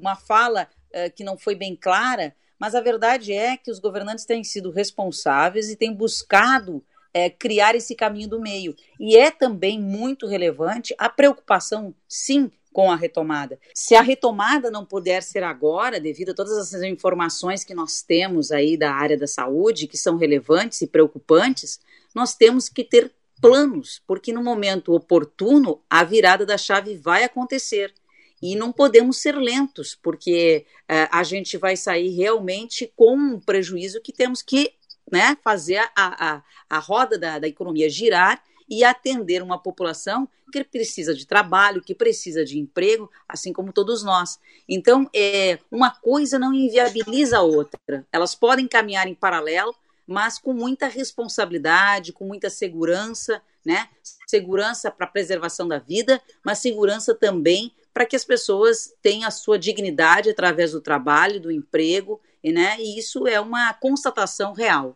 uma 0.01 0.17
fala 0.17 0.69
que 1.15 1.23
não 1.23 1.37
foi 1.37 1.55
bem 1.55 1.77
clara, 1.77 2.35
mas 2.59 2.75
a 2.75 2.81
verdade 2.81 3.33
é 3.33 3.57
que 3.57 3.71
os 3.71 3.79
governantes 3.79 4.25
têm 4.25 4.43
sido 4.43 4.71
responsáveis 4.71 5.71
e 5.71 5.77
têm 5.77 5.95
buscado 5.95 6.83
é, 7.13 7.31
criar 7.31 7.75
esse 7.75 7.95
caminho 7.95 8.29
do 8.29 8.41
meio. 8.41 8.75
E 8.99 9.17
é 9.17 9.31
também 9.31 9.81
muito 9.81 10.27
relevante 10.27 10.95
a 10.99 11.09
preocupação, 11.09 11.95
sim, 12.09 12.51
com 12.73 12.91
a 12.93 12.97
retomada. 12.97 13.59
Se 13.75 13.95
a 13.95 14.03
retomada 14.03 14.71
não 14.71 14.85
puder 14.85 15.23
ser 15.23 15.43
agora, 15.43 15.99
devido 15.99 16.31
a 16.31 16.35
todas 16.35 16.57
essas 16.59 16.83
informações 16.83 17.65
que 17.65 17.75
nós 17.75 18.03
temos 18.03 18.53
aí 18.53 18.77
da 18.77 18.93
área 18.93 19.17
da 19.17 19.27
saúde, 19.27 19.87
que 19.89 19.97
são 19.97 20.17
relevantes 20.17 20.81
e 20.83 20.87
preocupantes, 20.87 21.81
nós 22.15 22.35
temos 22.35 22.69
que 22.69 22.85
ter 22.85 23.13
planos, 23.41 24.03
porque 24.07 24.33
no 24.33 24.43
momento 24.43 24.93
oportuno 24.93 25.81
a 25.89 26.05
virada 26.05 26.45
da 26.45 26.59
chave 26.59 26.97
vai 26.97 27.25
acontecer. 27.25 27.93
E 28.41 28.55
não 28.55 28.73
podemos 28.73 29.19
ser 29.19 29.37
lentos, 29.37 29.95
porque 29.95 30.67
uh, 30.83 31.09
a 31.11 31.23
gente 31.23 31.57
vai 31.57 31.77
sair 31.77 32.11
realmente 32.11 32.93
com 32.95 33.17
um 33.17 33.41
prejuízo 33.41 34.01
que 34.01 34.13
temos 34.13 34.43
que 34.43 34.73
né, 35.11 35.37
fazer 35.43 35.79
a, 35.79 35.91
a, 35.97 36.43
a 36.69 36.79
roda 36.79 37.19
da, 37.19 37.39
da 37.39 37.49
economia 37.49 37.89
girar 37.89 38.43
e 38.69 38.85
atender 38.85 39.43
uma 39.43 39.59
população 39.59 40.29
que 40.53 40.63
precisa 40.65 41.15
de 41.15 41.27
trabalho, 41.27 41.83
que 41.83 41.95
precisa 41.95 42.45
de 42.45 42.59
emprego, 42.59 43.11
assim 43.29 43.53
como 43.53 43.73
todos 43.73 44.03
nós. 44.03 44.39
Então, 44.69 45.09
é, 45.15 45.59
uma 45.71 45.91
coisa 45.91 46.39
não 46.39 46.53
inviabiliza 46.53 47.39
a 47.39 47.43
outra. 47.43 48.07
Elas 48.13 48.35
podem 48.35 48.67
caminhar 48.67 49.07
em 49.07 49.15
paralelo, 49.15 49.75
mas 50.07 50.39
com 50.39 50.53
muita 50.53 50.87
responsabilidade, 50.87 52.13
com 52.13 52.27
muita 52.27 52.49
segurança, 52.49 53.43
né? 53.65 53.89
Segurança 54.27 54.91
para 54.91 55.07
a 55.07 55.11
preservação 55.11 55.69
da 55.69 55.79
vida, 55.79 56.21
mas 56.45 56.59
segurança 56.59 57.15
também 57.15 57.73
para 57.99 58.07
que 58.07 58.15
as 58.15 58.25
pessoas 58.25 58.93
tenham 59.03 59.27
a 59.27 59.31
sua 59.33 59.59
dignidade 59.59 60.31
através 60.31 60.71
do 60.71 60.81
trabalho, 60.81 61.41
do 61.41 61.51
emprego, 61.51 62.21
né? 62.45 62.77
E 62.79 62.97
isso 62.97 63.27
é 63.27 63.41
uma 63.41 63.75
constatação 63.75 64.53
real. 64.53 64.95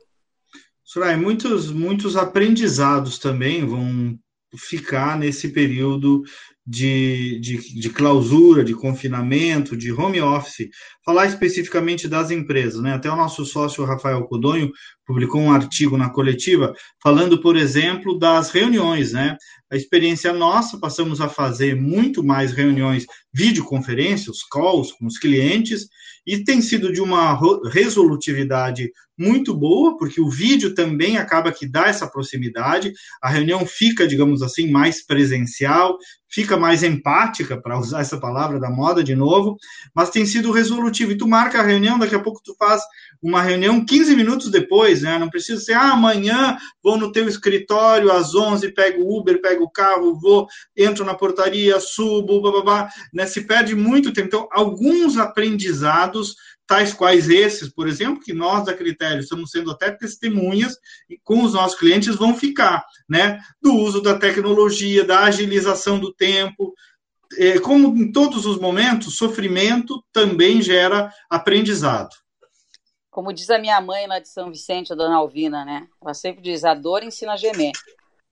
Soraya, 0.85 1.17
muitos, 1.17 1.69
muitos 1.73 2.17
aprendizados 2.17 3.19
também 3.19 3.67
vão 3.67 4.17
ficar 4.57 5.19
nesse 5.19 5.49
período 5.49 6.23
de, 6.65 7.41
de, 7.41 7.81
de, 7.81 7.91
clausura, 7.91 8.63
de 8.63 8.73
confinamento, 8.73 9.77
de 9.77 9.91
home 9.91 10.21
office, 10.21 10.69
falar 11.05 11.27
especificamente 11.27 12.07
das 12.07 12.31
empresas, 12.31 12.81
né? 12.81 12.95
Até 12.95 13.11
o 13.11 13.17
nosso 13.17 13.45
sócio 13.45 13.85
Rafael 13.85 14.23
Codonho 14.29 14.71
publicou 15.13 15.43
um 15.43 15.53
artigo 15.53 15.99
na 15.99 16.09
coletiva 16.09 16.75
falando, 17.03 17.39
por 17.39 17.55
exemplo, 17.55 18.19
das 18.19 18.51
reuniões, 18.51 19.13
né? 19.13 19.37
A 19.71 19.77
experiência 19.77 20.33
nossa, 20.33 20.79
passamos 20.79 21.21
a 21.21 21.29
fazer 21.29 21.77
muito 21.77 22.25
mais 22.25 22.53
reuniões, 22.53 23.05
videoconferências, 23.33 24.39
calls 24.51 24.91
com 24.93 25.07
os 25.07 25.19
clientes, 25.19 25.87
e 26.27 26.43
tem 26.43 26.63
sido 26.63 26.91
de 26.93 27.01
uma 27.01 27.39
resolutividade 27.71 28.91
muito 29.19 29.55
boa, 29.55 29.97
porque 29.99 30.21
o 30.21 30.31
vídeo 30.31 30.75
também 30.75 31.19
acaba 31.19 31.53
que 31.53 31.67
dá 31.67 31.87
essa 31.87 32.07
proximidade, 32.07 32.93
a 33.23 33.29
reunião 33.29 33.67
fica, 33.67 34.07
digamos 34.07 34.43
assim, 34.43 34.71
mais 34.71 35.05
presencial, 35.05 35.99
fica 36.29 36.57
mais 36.57 36.83
empática, 36.83 37.61
para 37.61 37.79
usar 37.79 38.01
essa 38.01 38.19
palavra 38.19 38.59
da 38.59 38.71
moda 38.71 39.05
de 39.05 39.15
novo, 39.15 39.57
mas 39.95 40.11
tem 40.11 40.25
sido 40.25 40.51
resolutivo. 40.51 41.13
E 41.13 41.19
tu 41.19 41.29
marca 41.29 41.61
a 41.61 41.63
reunião, 41.63 41.99
daqui 41.99 42.15
a 42.15 42.21
pouco 42.21 42.41
tu 42.43 42.55
faz 42.59 42.81
uma 43.23 43.43
reunião 43.43 43.85
15 43.85 44.17
minutos 44.17 44.51
depois, 44.51 45.02
né? 45.03 45.19
Não 45.19 45.29
precisa 45.29 45.61
ser, 45.61 45.75
ah, 45.75 45.93
amanhã 45.93 46.57
vou 46.83 46.97
no 46.97 47.13
teu 47.13 47.29
escritório 47.29 48.11
às 48.11 48.35
11, 48.35 48.73
pego 48.73 49.03
o 49.03 49.19
Uber, 49.19 49.41
pego 49.41 49.65
o 49.65 49.71
carro, 49.71 50.19
vou, 50.19 50.47
entro 50.77 51.05
na 51.05 51.15
portaria, 51.15 51.79
subo, 51.81 52.41
babá, 52.41 52.89
né? 53.13 53.27
Se 53.27 53.43
perde 53.43 53.75
muito 53.75 54.13
tempo. 54.13 54.29
Então, 54.29 54.49
alguns 54.51 55.19
aprendizados 55.19 56.35
tais 56.67 56.95
quais 56.95 57.29
esses, 57.29 57.69
por 57.69 57.87
exemplo, 57.87 58.23
que 58.23 58.33
nós 58.33 58.65
da 58.65 58.73
Critério 58.73 59.21
estamos 59.21 59.51
sendo 59.51 59.71
até 59.71 59.91
testemunhas 59.91 60.79
e 61.11 61.19
com 61.23 61.43
os 61.43 61.53
nossos 61.53 61.79
clientes 61.79 62.17
vão 62.17 62.35
ficar, 62.35 62.83
né? 63.09 63.39
Do 63.61 63.75
uso 63.75 64.01
da 64.01 64.19
tecnologia, 64.19 65.05
da 65.05 65.25
agilização 65.25 65.99
do 65.99 66.15
tempo. 66.15 66.73
É, 67.37 67.59
como 67.59 67.97
em 67.97 68.11
todos 68.11 68.47
os 68.47 68.59
momentos, 68.59 69.17
sofrimento 69.17 70.03
também 70.13 70.63
gera 70.63 71.13
aprendizado. 71.29 72.22
Como 73.13 73.31
diz 73.31 73.51
a 73.51 73.59
minha 73.59 73.79
mãe 73.79 74.07
lá 74.07 74.19
de 74.19 74.29
São 74.31 74.51
Vicente, 74.51 74.91
a 74.91 74.97
dona 74.97 75.17
Alvina, 75.17 75.67
né? 75.67 75.87
Ela 76.01 76.15
sempre 76.15 76.43
diz: 76.43 76.65
a 76.65 76.73
dor 76.73 77.03
ensina 77.03 77.35
a 77.35 77.37
gemer. 77.37 77.73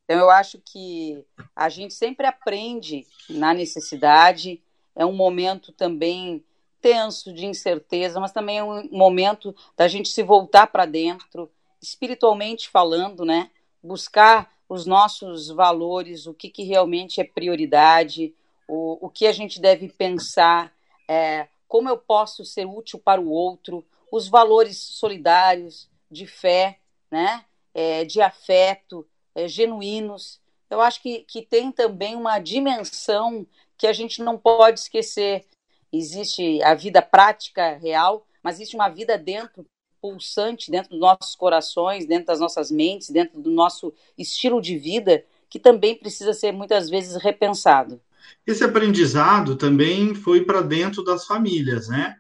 Então, 0.05 0.19
eu 0.19 0.31
acho 0.31 0.59
que 0.65 1.23
a 1.55 1.69
gente 1.69 1.93
sempre 1.93 2.27
aprende 2.27 3.07
na 3.29 3.53
necessidade. 3.53 4.61
É 4.97 5.05
um 5.05 5.13
momento 5.13 5.71
também 5.71 6.43
tenso, 6.81 7.31
de 7.31 7.45
incerteza, 7.45 8.19
mas 8.19 8.33
também 8.33 8.57
é 8.57 8.65
um 8.65 8.89
momento 8.91 9.55
da 9.77 9.87
gente 9.87 10.09
se 10.09 10.23
voltar 10.23 10.67
para 10.69 10.87
dentro, 10.87 11.51
espiritualmente 11.81 12.71
falando, 12.71 13.23
né? 13.23 13.51
Buscar 13.83 14.51
os 14.67 14.87
nossos 14.87 15.49
valores, 15.49 16.27
o 16.27 16.33
que, 16.33 16.49
que 16.49 16.63
realmente 16.63 17.21
é 17.21 17.25
prioridade, 17.25 18.35
o, 18.67 19.07
o 19.07 19.11
que 19.11 19.27
a 19.27 19.33
gente 19.33 19.61
deve 19.61 19.91
pensar, 19.91 20.73
é, 21.07 21.49
como 21.69 21.91
eu 21.91 21.99
posso 21.99 22.47
ser 22.47 22.65
útil 22.65 22.99
para 22.99 23.21
o 23.21 23.29
outro, 23.29 23.85
os 24.11 24.29
valores 24.29 24.79
solidários, 24.79 25.89
de 26.11 26.27
fé, 26.27 26.81
né? 27.11 27.45
é, 27.75 28.05
de 28.05 28.21
afeto, 28.21 29.07
é, 29.35 29.49
genuínos. 29.49 30.41
Eu 30.69 30.81
acho 30.81 31.03
que, 31.03 31.21
que 31.21 31.43
tem 31.43 31.73
também 31.73 32.15
uma 32.15 32.39
dimensão 32.39 33.47
que 33.77 33.87
a 33.87 33.93
gente 33.93 34.23
não 34.23 34.37
pode 34.39 34.81
esquecer. 34.81 35.45
Existe 35.93 36.63
a 36.63 36.75
vida 36.75 37.03
prática, 37.03 37.77
real, 37.77 38.27
mas 38.43 38.57
existe 38.57 38.77
uma 38.77 38.89
vida 38.89 39.19
dentro, 39.19 39.65
pulsante, 40.01 40.71
dentro 40.71 40.91
dos 40.91 41.01
nossos 41.01 41.35
corações, 41.35 42.07
dentro 42.07 42.27
das 42.27 42.41
nossas 42.41 42.71
mentes, 42.71 43.11
dentro 43.11 43.41
do 43.41 43.51
nosso 43.51 43.93
estilo 44.17 44.61
de 44.61 44.79
vida, 44.79 45.25
que 45.49 45.59
também 45.59 45.97
precisa 45.97 46.33
ser 46.33 46.53
muitas 46.53 46.89
vezes 46.89 47.17
repensado. 47.17 48.01
Esse 48.47 48.63
aprendizado 48.63 49.57
também 49.57 50.15
foi 50.15 50.45
para 50.45 50.63
dentro 50.63 51.03
das 51.03 51.27
famílias, 51.27 51.89
né? 51.89 52.20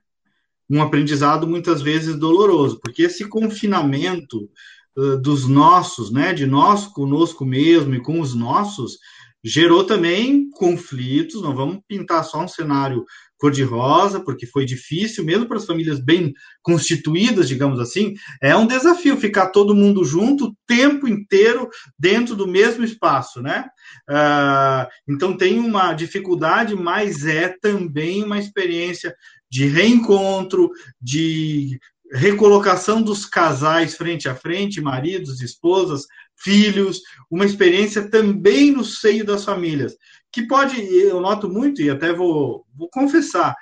Um 0.70 0.80
aprendizado 0.80 1.46
muitas 1.46 1.82
vezes 1.82 2.16
doloroso, 2.16 2.78
porque 2.80 3.02
esse 3.02 3.28
confinamento 3.28 4.48
uh, 4.96 5.20
dos 5.20 5.48
nossos, 5.48 6.12
né, 6.12 6.32
de 6.32 6.46
nós 6.46 6.86
conosco 6.86 7.44
mesmo 7.44 7.94
e 7.94 8.00
com 8.00 8.20
os 8.20 8.34
nossos, 8.34 8.98
gerou 9.42 9.84
também 9.84 10.48
conflitos. 10.50 11.42
Não 11.42 11.54
vamos 11.54 11.80
pintar 11.88 12.24
só 12.24 12.44
um 12.44 12.48
cenário 12.48 13.04
cor-de-rosa, 13.40 14.20
porque 14.20 14.46
foi 14.46 14.66
difícil, 14.66 15.24
mesmo 15.24 15.46
para 15.46 15.56
as 15.56 15.64
famílias 15.64 15.98
bem 15.98 16.32
constituídas, 16.62 17.48
digamos 17.48 17.80
assim, 17.80 18.14
é 18.40 18.54
um 18.54 18.66
desafio 18.66 19.16
ficar 19.16 19.48
todo 19.48 19.74
mundo 19.74 20.04
junto 20.04 20.44
o 20.44 20.56
tempo 20.66 21.08
inteiro 21.08 21.68
dentro 21.98 22.36
do 22.36 22.46
mesmo 22.46 22.84
espaço, 22.84 23.40
né? 23.40 23.64
Uh, 24.08 24.86
então 25.08 25.34
tem 25.34 25.58
uma 25.58 25.94
dificuldade, 25.94 26.76
mas 26.76 27.24
é 27.24 27.48
também 27.48 28.22
uma 28.22 28.38
experiência 28.38 29.14
de 29.50 29.66
reencontro, 29.66 30.70
de 31.00 31.80
recolocação 32.12 33.00
dos 33.00 33.24
casais 33.24 33.96
frente 33.96 34.28
a 34.28 34.34
frente, 34.34 34.80
maridos, 34.82 35.40
esposas, 35.40 36.06
filhos, 36.36 37.00
uma 37.30 37.46
experiência 37.46 38.10
também 38.10 38.70
no 38.70 38.84
seio 38.84 39.24
das 39.24 39.44
famílias 39.44 39.96
que 40.32 40.46
pode, 40.46 40.80
eu 40.80 41.20
noto 41.20 41.48
muito, 41.48 41.82
e 41.82 41.90
até 41.90 42.12
vou, 42.12 42.64
vou 42.76 42.88
confessar, 42.88 43.54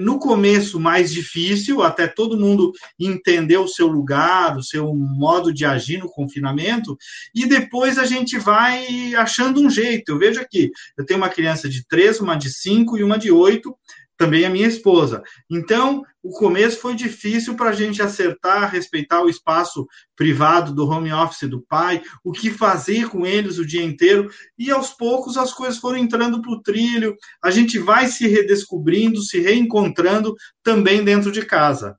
no 0.00 0.20
começo 0.20 0.78
mais 0.78 1.12
difícil, 1.12 1.82
até 1.82 2.06
todo 2.06 2.38
mundo 2.38 2.72
entender 2.98 3.56
o 3.56 3.66
seu 3.66 3.88
lugar, 3.88 4.56
o 4.56 4.62
seu 4.62 4.94
modo 4.94 5.52
de 5.52 5.64
agir 5.64 5.98
no 5.98 6.08
confinamento, 6.08 6.96
e 7.34 7.46
depois 7.46 7.98
a 7.98 8.04
gente 8.04 8.38
vai 8.38 9.14
achando 9.16 9.60
um 9.60 9.68
jeito. 9.68 10.12
Eu 10.12 10.18
vejo 10.18 10.40
aqui, 10.40 10.70
eu 10.96 11.04
tenho 11.04 11.18
uma 11.18 11.28
criança 11.28 11.68
de 11.68 11.84
três, 11.86 12.20
uma 12.20 12.36
de 12.36 12.48
cinco 12.50 12.96
e 12.96 13.02
uma 13.02 13.18
de 13.18 13.32
oito, 13.32 13.76
também 14.16 14.44
a 14.44 14.50
minha 14.50 14.66
esposa. 14.66 15.22
Então, 15.50 16.02
o 16.22 16.30
começo 16.30 16.78
foi 16.78 16.94
difícil 16.94 17.54
para 17.54 17.70
a 17.70 17.72
gente 17.72 18.02
acertar, 18.02 18.70
respeitar 18.70 19.22
o 19.22 19.28
espaço 19.28 19.86
privado 20.16 20.74
do 20.74 20.88
home 20.88 21.12
office 21.12 21.48
do 21.48 21.60
pai, 21.60 22.02
o 22.24 22.32
que 22.32 22.50
fazer 22.50 23.08
com 23.08 23.26
eles 23.26 23.58
o 23.58 23.66
dia 23.66 23.84
inteiro, 23.84 24.30
e 24.58 24.70
aos 24.70 24.90
poucos 24.90 25.36
as 25.36 25.52
coisas 25.52 25.78
foram 25.78 25.98
entrando 25.98 26.40
para 26.40 26.52
o 26.52 26.62
trilho, 26.62 27.16
a 27.42 27.50
gente 27.50 27.78
vai 27.78 28.06
se 28.06 28.26
redescobrindo, 28.26 29.22
se 29.22 29.40
reencontrando 29.40 30.34
também 30.62 31.04
dentro 31.04 31.30
de 31.30 31.44
casa. 31.44 31.98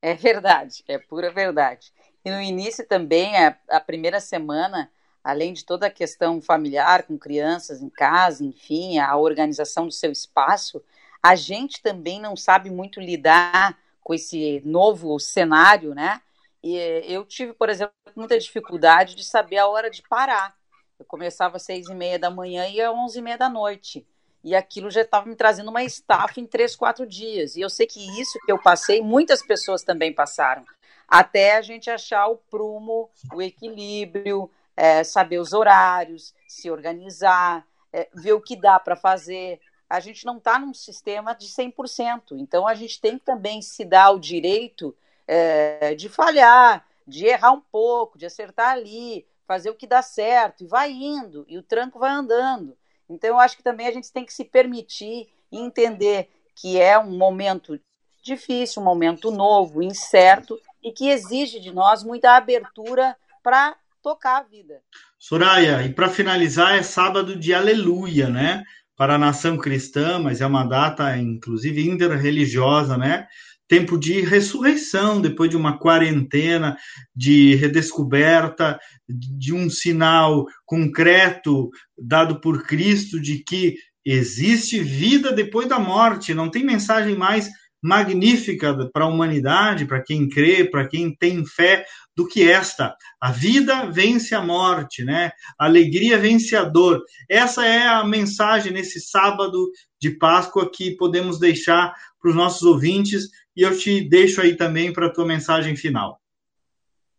É 0.00 0.14
verdade, 0.14 0.82
é 0.88 0.98
pura 0.98 1.30
verdade. 1.30 1.92
E 2.24 2.30
no 2.30 2.40
início 2.40 2.86
também, 2.86 3.36
a, 3.36 3.56
a 3.70 3.80
primeira 3.80 4.20
semana, 4.20 4.90
além 5.22 5.52
de 5.52 5.64
toda 5.64 5.86
a 5.86 5.90
questão 5.90 6.40
familiar 6.40 7.04
com 7.04 7.18
crianças 7.18 7.80
em 7.80 7.88
casa, 7.88 8.44
enfim, 8.44 8.98
a 8.98 9.16
organização 9.16 9.86
do 9.86 9.92
seu 9.92 10.10
espaço, 10.10 10.82
a 11.22 11.34
gente 11.34 11.80
também 11.80 12.20
não 12.20 12.36
sabe 12.36 12.70
muito 12.70 13.00
lidar 13.00 13.78
com 14.02 14.12
esse 14.12 14.60
novo 14.64 15.18
cenário, 15.20 15.94
né? 15.94 16.20
E 16.62 16.76
eu 17.06 17.24
tive, 17.24 17.52
por 17.52 17.68
exemplo, 17.68 17.94
muita 18.16 18.38
dificuldade 18.38 19.14
de 19.14 19.24
saber 19.24 19.58
a 19.58 19.66
hora 19.66 19.90
de 19.90 20.02
parar. 20.02 20.54
Eu 20.98 21.04
começava 21.04 21.56
às 21.56 21.62
seis 21.62 21.88
e 21.88 21.94
meia 21.94 22.18
da 22.18 22.30
manhã 22.30 22.68
e 22.68 22.80
às 22.80 22.92
onze 22.92 23.18
e 23.18 23.22
meia 23.22 23.38
da 23.38 23.48
noite. 23.48 24.06
E 24.44 24.54
aquilo 24.54 24.90
já 24.90 25.02
estava 25.02 25.26
me 25.26 25.36
trazendo 25.36 25.70
uma 25.70 25.84
estafa 25.84 26.40
em 26.40 26.46
três, 26.46 26.74
quatro 26.74 27.06
dias. 27.06 27.56
E 27.56 27.60
eu 27.60 27.70
sei 27.70 27.86
que 27.86 28.00
isso 28.20 28.38
que 28.44 28.50
eu 28.50 28.60
passei, 28.60 29.00
muitas 29.00 29.42
pessoas 29.42 29.82
também 29.82 30.12
passaram. 30.12 30.64
Até 31.06 31.56
a 31.56 31.62
gente 31.62 31.90
achar 31.90 32.26
o 32.26 32.36
prumo, 32.36 33.08
o 33.32 33.42
equilíbrio, 33.42 34.50
é, 34.76 35.04
saber 35.04 35.38
os 35.38 35.52
horários, 35.52 36.34
se 36.48 36.70
organizar, 36.70 37.66
é, 37.92 38.08
ver 38.14 38.32
o 38.32 38.40
que 38.40 38.56
dá 38.56 38.80
para 38.80 38.96
fazer 38.96 39.60
a 39.92 40.00
gente 40.00 40.24
não 40.24 40.38
está 40.38 40.58
num 40.58 40.72
sistema 40.72 41.34
de 41.34 41.48
100%. 41.48 42.38
Então, 42.38 42.66
a 42.66 42.74
gente 42.74 42.98
tem 42.98 43.18
que 43.18 43.26
também 43.26 43.60
se 43.60 43.84
dar 43.84 44.10
o 44.12 44.18
direito 44.18 44.96
é, 45.28 45.94
de 45.94 46.08
falhar, 46.08 46.86
de 47.06 47.26
errar 47.26 47.52
um 47.52 47.60
pouco, 47.60 48.16
de 48.16 48.24
acertar 48.24 48.70
ali, 48.70 49.26
fazer 49.46 49.68
o 49.68 49.74
que 49.74 49.86
dá 49.86 50.00
certo, 50.00 50.64
e 50.64 50.66
vai 50.66 50.90
indo, 50.90 51.44
e 51.46 51.58
o 51.58 51.62
tranco 51.62 51.98
vai 51.98 52.10
andando. 52.10 52.74
Então, 53.06 53.28
eu 53.28 53.38
acho 53.38 53.54
que 53.54 53.62
também 53.62 53.86
a 53.86 53.92
gente 53.92 54.10
tem 54.10 54.24
que 54.24 54.32
se 54.32 54.46
permitir 54.46 55.28
e 55.52 55.58
entender 55.58 56.30
que 56.54 56.80
é 56.80 56.98
um 56.98 57.10
momento 57.18 57.78
difícil, 58.22 58.80
um 58.80 58.86
momento 58.86 59.30
novo, 59.30 59.82
incerto, 59.82 60.58
e 60.82 60.90
que 60.90 61.10
exige 61.10 61.60
de 61.60 61.70
nós 61.70 62.02
muita 62.02 62.34
abertura 62.34 63.14
para 63.42 63.76
tocar 64.02 64.38
a 64.38 64.42
vida. 64.42 64.80
Soraya, 65.18 65.82
e 65.82 65.92
para 65.92 66.08
finalizar, 66.08 66.78
é 66.78 66.82
sábado 66.82 67.36
de 67.36 67.52
aleluia, 67.52 68.30
né? 68.30 68.64
Para 68.96 69.14
a 69.14 69.18
nação 69.18 69.56
cristã, 69.56 70.18
mas 70.18 70.40
é 70.40 70.46
uma 70.46 70.64
data, 70.64 71.16
inclusive, 71.16 71.88
interreligiosa, 71.88 72.96
né? 72.96 73.26
Tempo 73.68 73.98
de 73.98 74.20
ressurreição, 74.20 75.20
depois 75.20 75.48
de 75.48 75.56
uma 75.56 75.78
quarentena, 75.78 76.76
de 77.14 77.54
redescoberta, 77.54 78.78
de 79.08 79.54
um 79.54 79.70
sinal 79.70 80.46
concreto 80.66 81.70
dado 81.96 82.40
por 82.40 82.64
Cristo 82.64 83.20
de 83.20 83.42
que 83.42 83.76
existe 84.04 84.80
vida 84.80 85.32
depois 85.32 85.68
da 85.68 85.78
morte. 85.78 86.34
Não 86.34 86.50
tem 86.50 86.64
mensagem 86.64 87.16
mais 87.16 87.48
magnífica 87.82 88.88
para 88.92 89.04
a 89.04 89.08
humanidade, 89.08 89.86
para 89.86 90.02
quem 90.02 90.28
crê, 90.28 90.64
para 90.64 90.86
quem 90.86 91.14
tem 91.14 91.44
fé, 91.44 91.84
do 92.14 92.28
que 92.28 92.48
esta. 92.48 92.94
A 93.20 93.32
vida 93.32 93.86
vence 93.90 94.34
a 94.34 94.40
morte, 94.40 95.02
né? 95.04 95.32
A 95.58 95.64
alegria 95.64 96.18
vence 96.18 96.54
a 96.54 96.62
dor. 96.62 97.02
Essa 97.28 97.66
é 97.66 97.86
a 97.86 98.04
mensagem 98.04 98.72
nesse 98.72 99.00
sábado 99.00 99.70
de 99.98 100.10
Páscoa 100.10 100.70
que 100.70 100.96
podemos 100.96 101.40
deixar 101.40 101.92
para 102.20 102.30
os 102.30 102.36
nossos 102.36 102.62
ouvintes 102.62 103.30
e 103.56 103.62
eu 103.62 103.76
te 103.76 104.00
deixo 104.08 104.40
aí 104.40 104.56
também 104.56 104.92
para 104.92 105.06
a 105.06 105.12
tua 105.12 105.26
mensagem 105.26 105.74
final. 105.74 106.20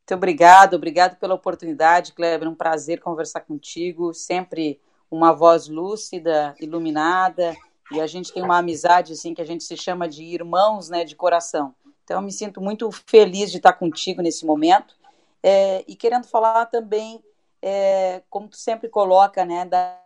Muito 0.02 0.15
obrigado, 0.15 0.76
obrigado 0.76 1.17
pela 1.17 1.34
oportunidade, 1.34 2.13
Kleber. 2.13 2.47
Um 2.47 2.56
prazer 2.56 2.99
conversar 2.99 3.41
contigo. 3.41 4.13
Sempre 4.13 4.80
uma 5.10 5.32
voz 5.32 5.67
lúcida, 5.67 6.56
iluminada 6.60 7.56
e 7.93 8.01
a 8.01 8.08
gente 8.08 8.34
tem 8.34 8.43
uma 8.43 8.58
amizade 8.58 9.13
assim 9.13 9.34
que 9.34 9.41
a 9.41 9.45
gente 9.45 9.63
se 9.63 9.77
chama 9.77 10.08
de 10.08 10.23
irmãos, 10.23 10.89
né, 10.89 11.03
de 11.03 11.15
coração. 11.15 11.75
Então 12.03 12.17
eu 12.17 12.21
me 12.21 12.32
sinto 12.32 12.60
muito 12.60 12.89
feliz 13.08 13.51
de 13.51 13.58
estar 13.58 13.73
contigo 13.73 14.21
nesse 14.21 14.45
momento 14.45 14.95
é, 15.41 15.84
e 15.88 15.95
querendo 15.95 16.25
falar 16.25 16.65
também, 16.65 17.23
é, 17.62 18.21
como 18.29 18.47
tu 18.47 18.58
sempre 18.58 18.89
coloca, 18.89 19.45
né, 19.45 19.65
da, 19.65 19.99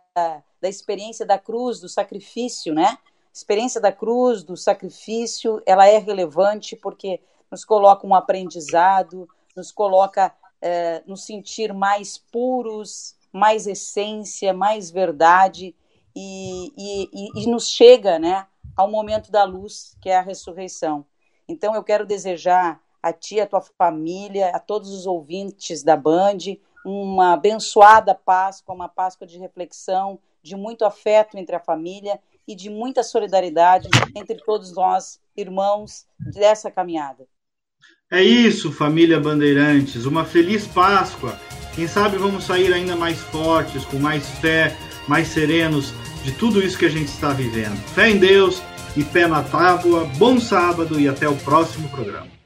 da 0.60 0.68
experiência 0.68 1.24
da 1.24 1.38
cruz, 1.38 1.80
do 1.80 1.88
sacrifício, 1.88 2.74
né? 2.74 2.98
Experiência 3.32 3.80
da 3.80 3.92
cruz, 3.92 4.42
do 4.42 4.56
sacrifício, 4.56 5.62
ela 5.64 5.86
é 5.86 5.98
relevante 5.98 6.74
porque 6.74 7.20
nos 7.50 7.64
coloca 7.64 8.06
um 8.06 8.14
aprendizado, 8.14 9.28
nos 9.56 9.70
coloca 9.70 10.34
é, 10.60 11.02
nos 11.06 11.24
sentir 11.24 11.72
mais 11.72 12.18
puros, 12.18 13.14
mais 13.32 13.66
essência, 13.66 14.52
mais 14.52 14.90
verdade 14.90 15.74
e, 16.14 16.72
e, 16.76 17.42
e, 17.42 17.46
nos 17.46 17.68
chega 17.68 18.18
né, 18.18 18.46
ao 18.76 18.90
momento 18.90 19.30
da 19.30 19.44
luz, 19.44 19.96
que 20.00 20.08
é 20.08 20.16
a 20.16 20.22
ressurreição. 20.22 21.04
Então, 21.48 21.74
eu 21.74 21.82
quero 21.82 22.06
desejar 22.06 22.80
a 23.02 23.12
ti, 23.12 23.40
a 23.40 23.46
tua 23.46 23.60
família, 23.60 24.50
a 24.50 24.58
todos 24.58 24.90
os 24.90 25.06
ouvintes 25.06 25.82
da 25.82 25.96
Band, 25.96 26.38
uma 26.84 27.34
abençoada 27.34 28.14
Páscoa, 28.14 28.74
uma 28.74 28.88
Páscoa 28.88 29.26
de 29.26 29.38
reflexão, 29.38 30.18
de 30.42 30.56
muito 30.56 30.84
afeto 30.84 31.36
entre 31.36 31.54
a 31.54 31.60
família 31.60 32.18
e 32.46 32.54
de 32.54 32.70
muita 32.70 33.02
solidariedade 33.02 33.88
entre 34.14 34.38
todos 34.38 34.72
nós, 34.74 35.20
irmãos, 35.36 36.06
dessa 36.18 36.70
caminhada. 36.70 37.26
É 38.10 38.22
isso, 38.22 38.72
família 38.72 39.20
Bandeirantes. 39.20 40.06
Uma 40.06 40.24
feliz 40.24 40.66
Páscoa. 40.66 41.38
Quem 41.74 41.86
sabe 41.86 42.16
vamos 42.16 42.44
sair 42.44 42.72
ainda 42.72 42.96
mais 42.96 43.20
fortes, 43.20 43.84
com 43.84 43.98
mais 43.98 44.26
fé, 44.40 44.74
mais 45.08 45.28
serenos 45.28 45.92
de 46.22 46.32
tudo 46.32 46.62
isso 46.62 46.78
que 46.78 46.86
a 46.86 46.90
gente 46.90 47.08
está 47.08 47.32
vivendo. 47.32 47.76
Fé 47.94 48.10
em 48.10 48.18
Deus 48.18 48.62
e 48.96 49.02
pé 49.02 49.26
na 49.26 49.42
tábua. 49.42 50.04
Bom 50.16 50.38
sábado 50.38 51.00
e 51.00 51.08
até 51.08 51.28
o 51.28 51.36
próximo 51.36 51.88
programa. 51.88 52.37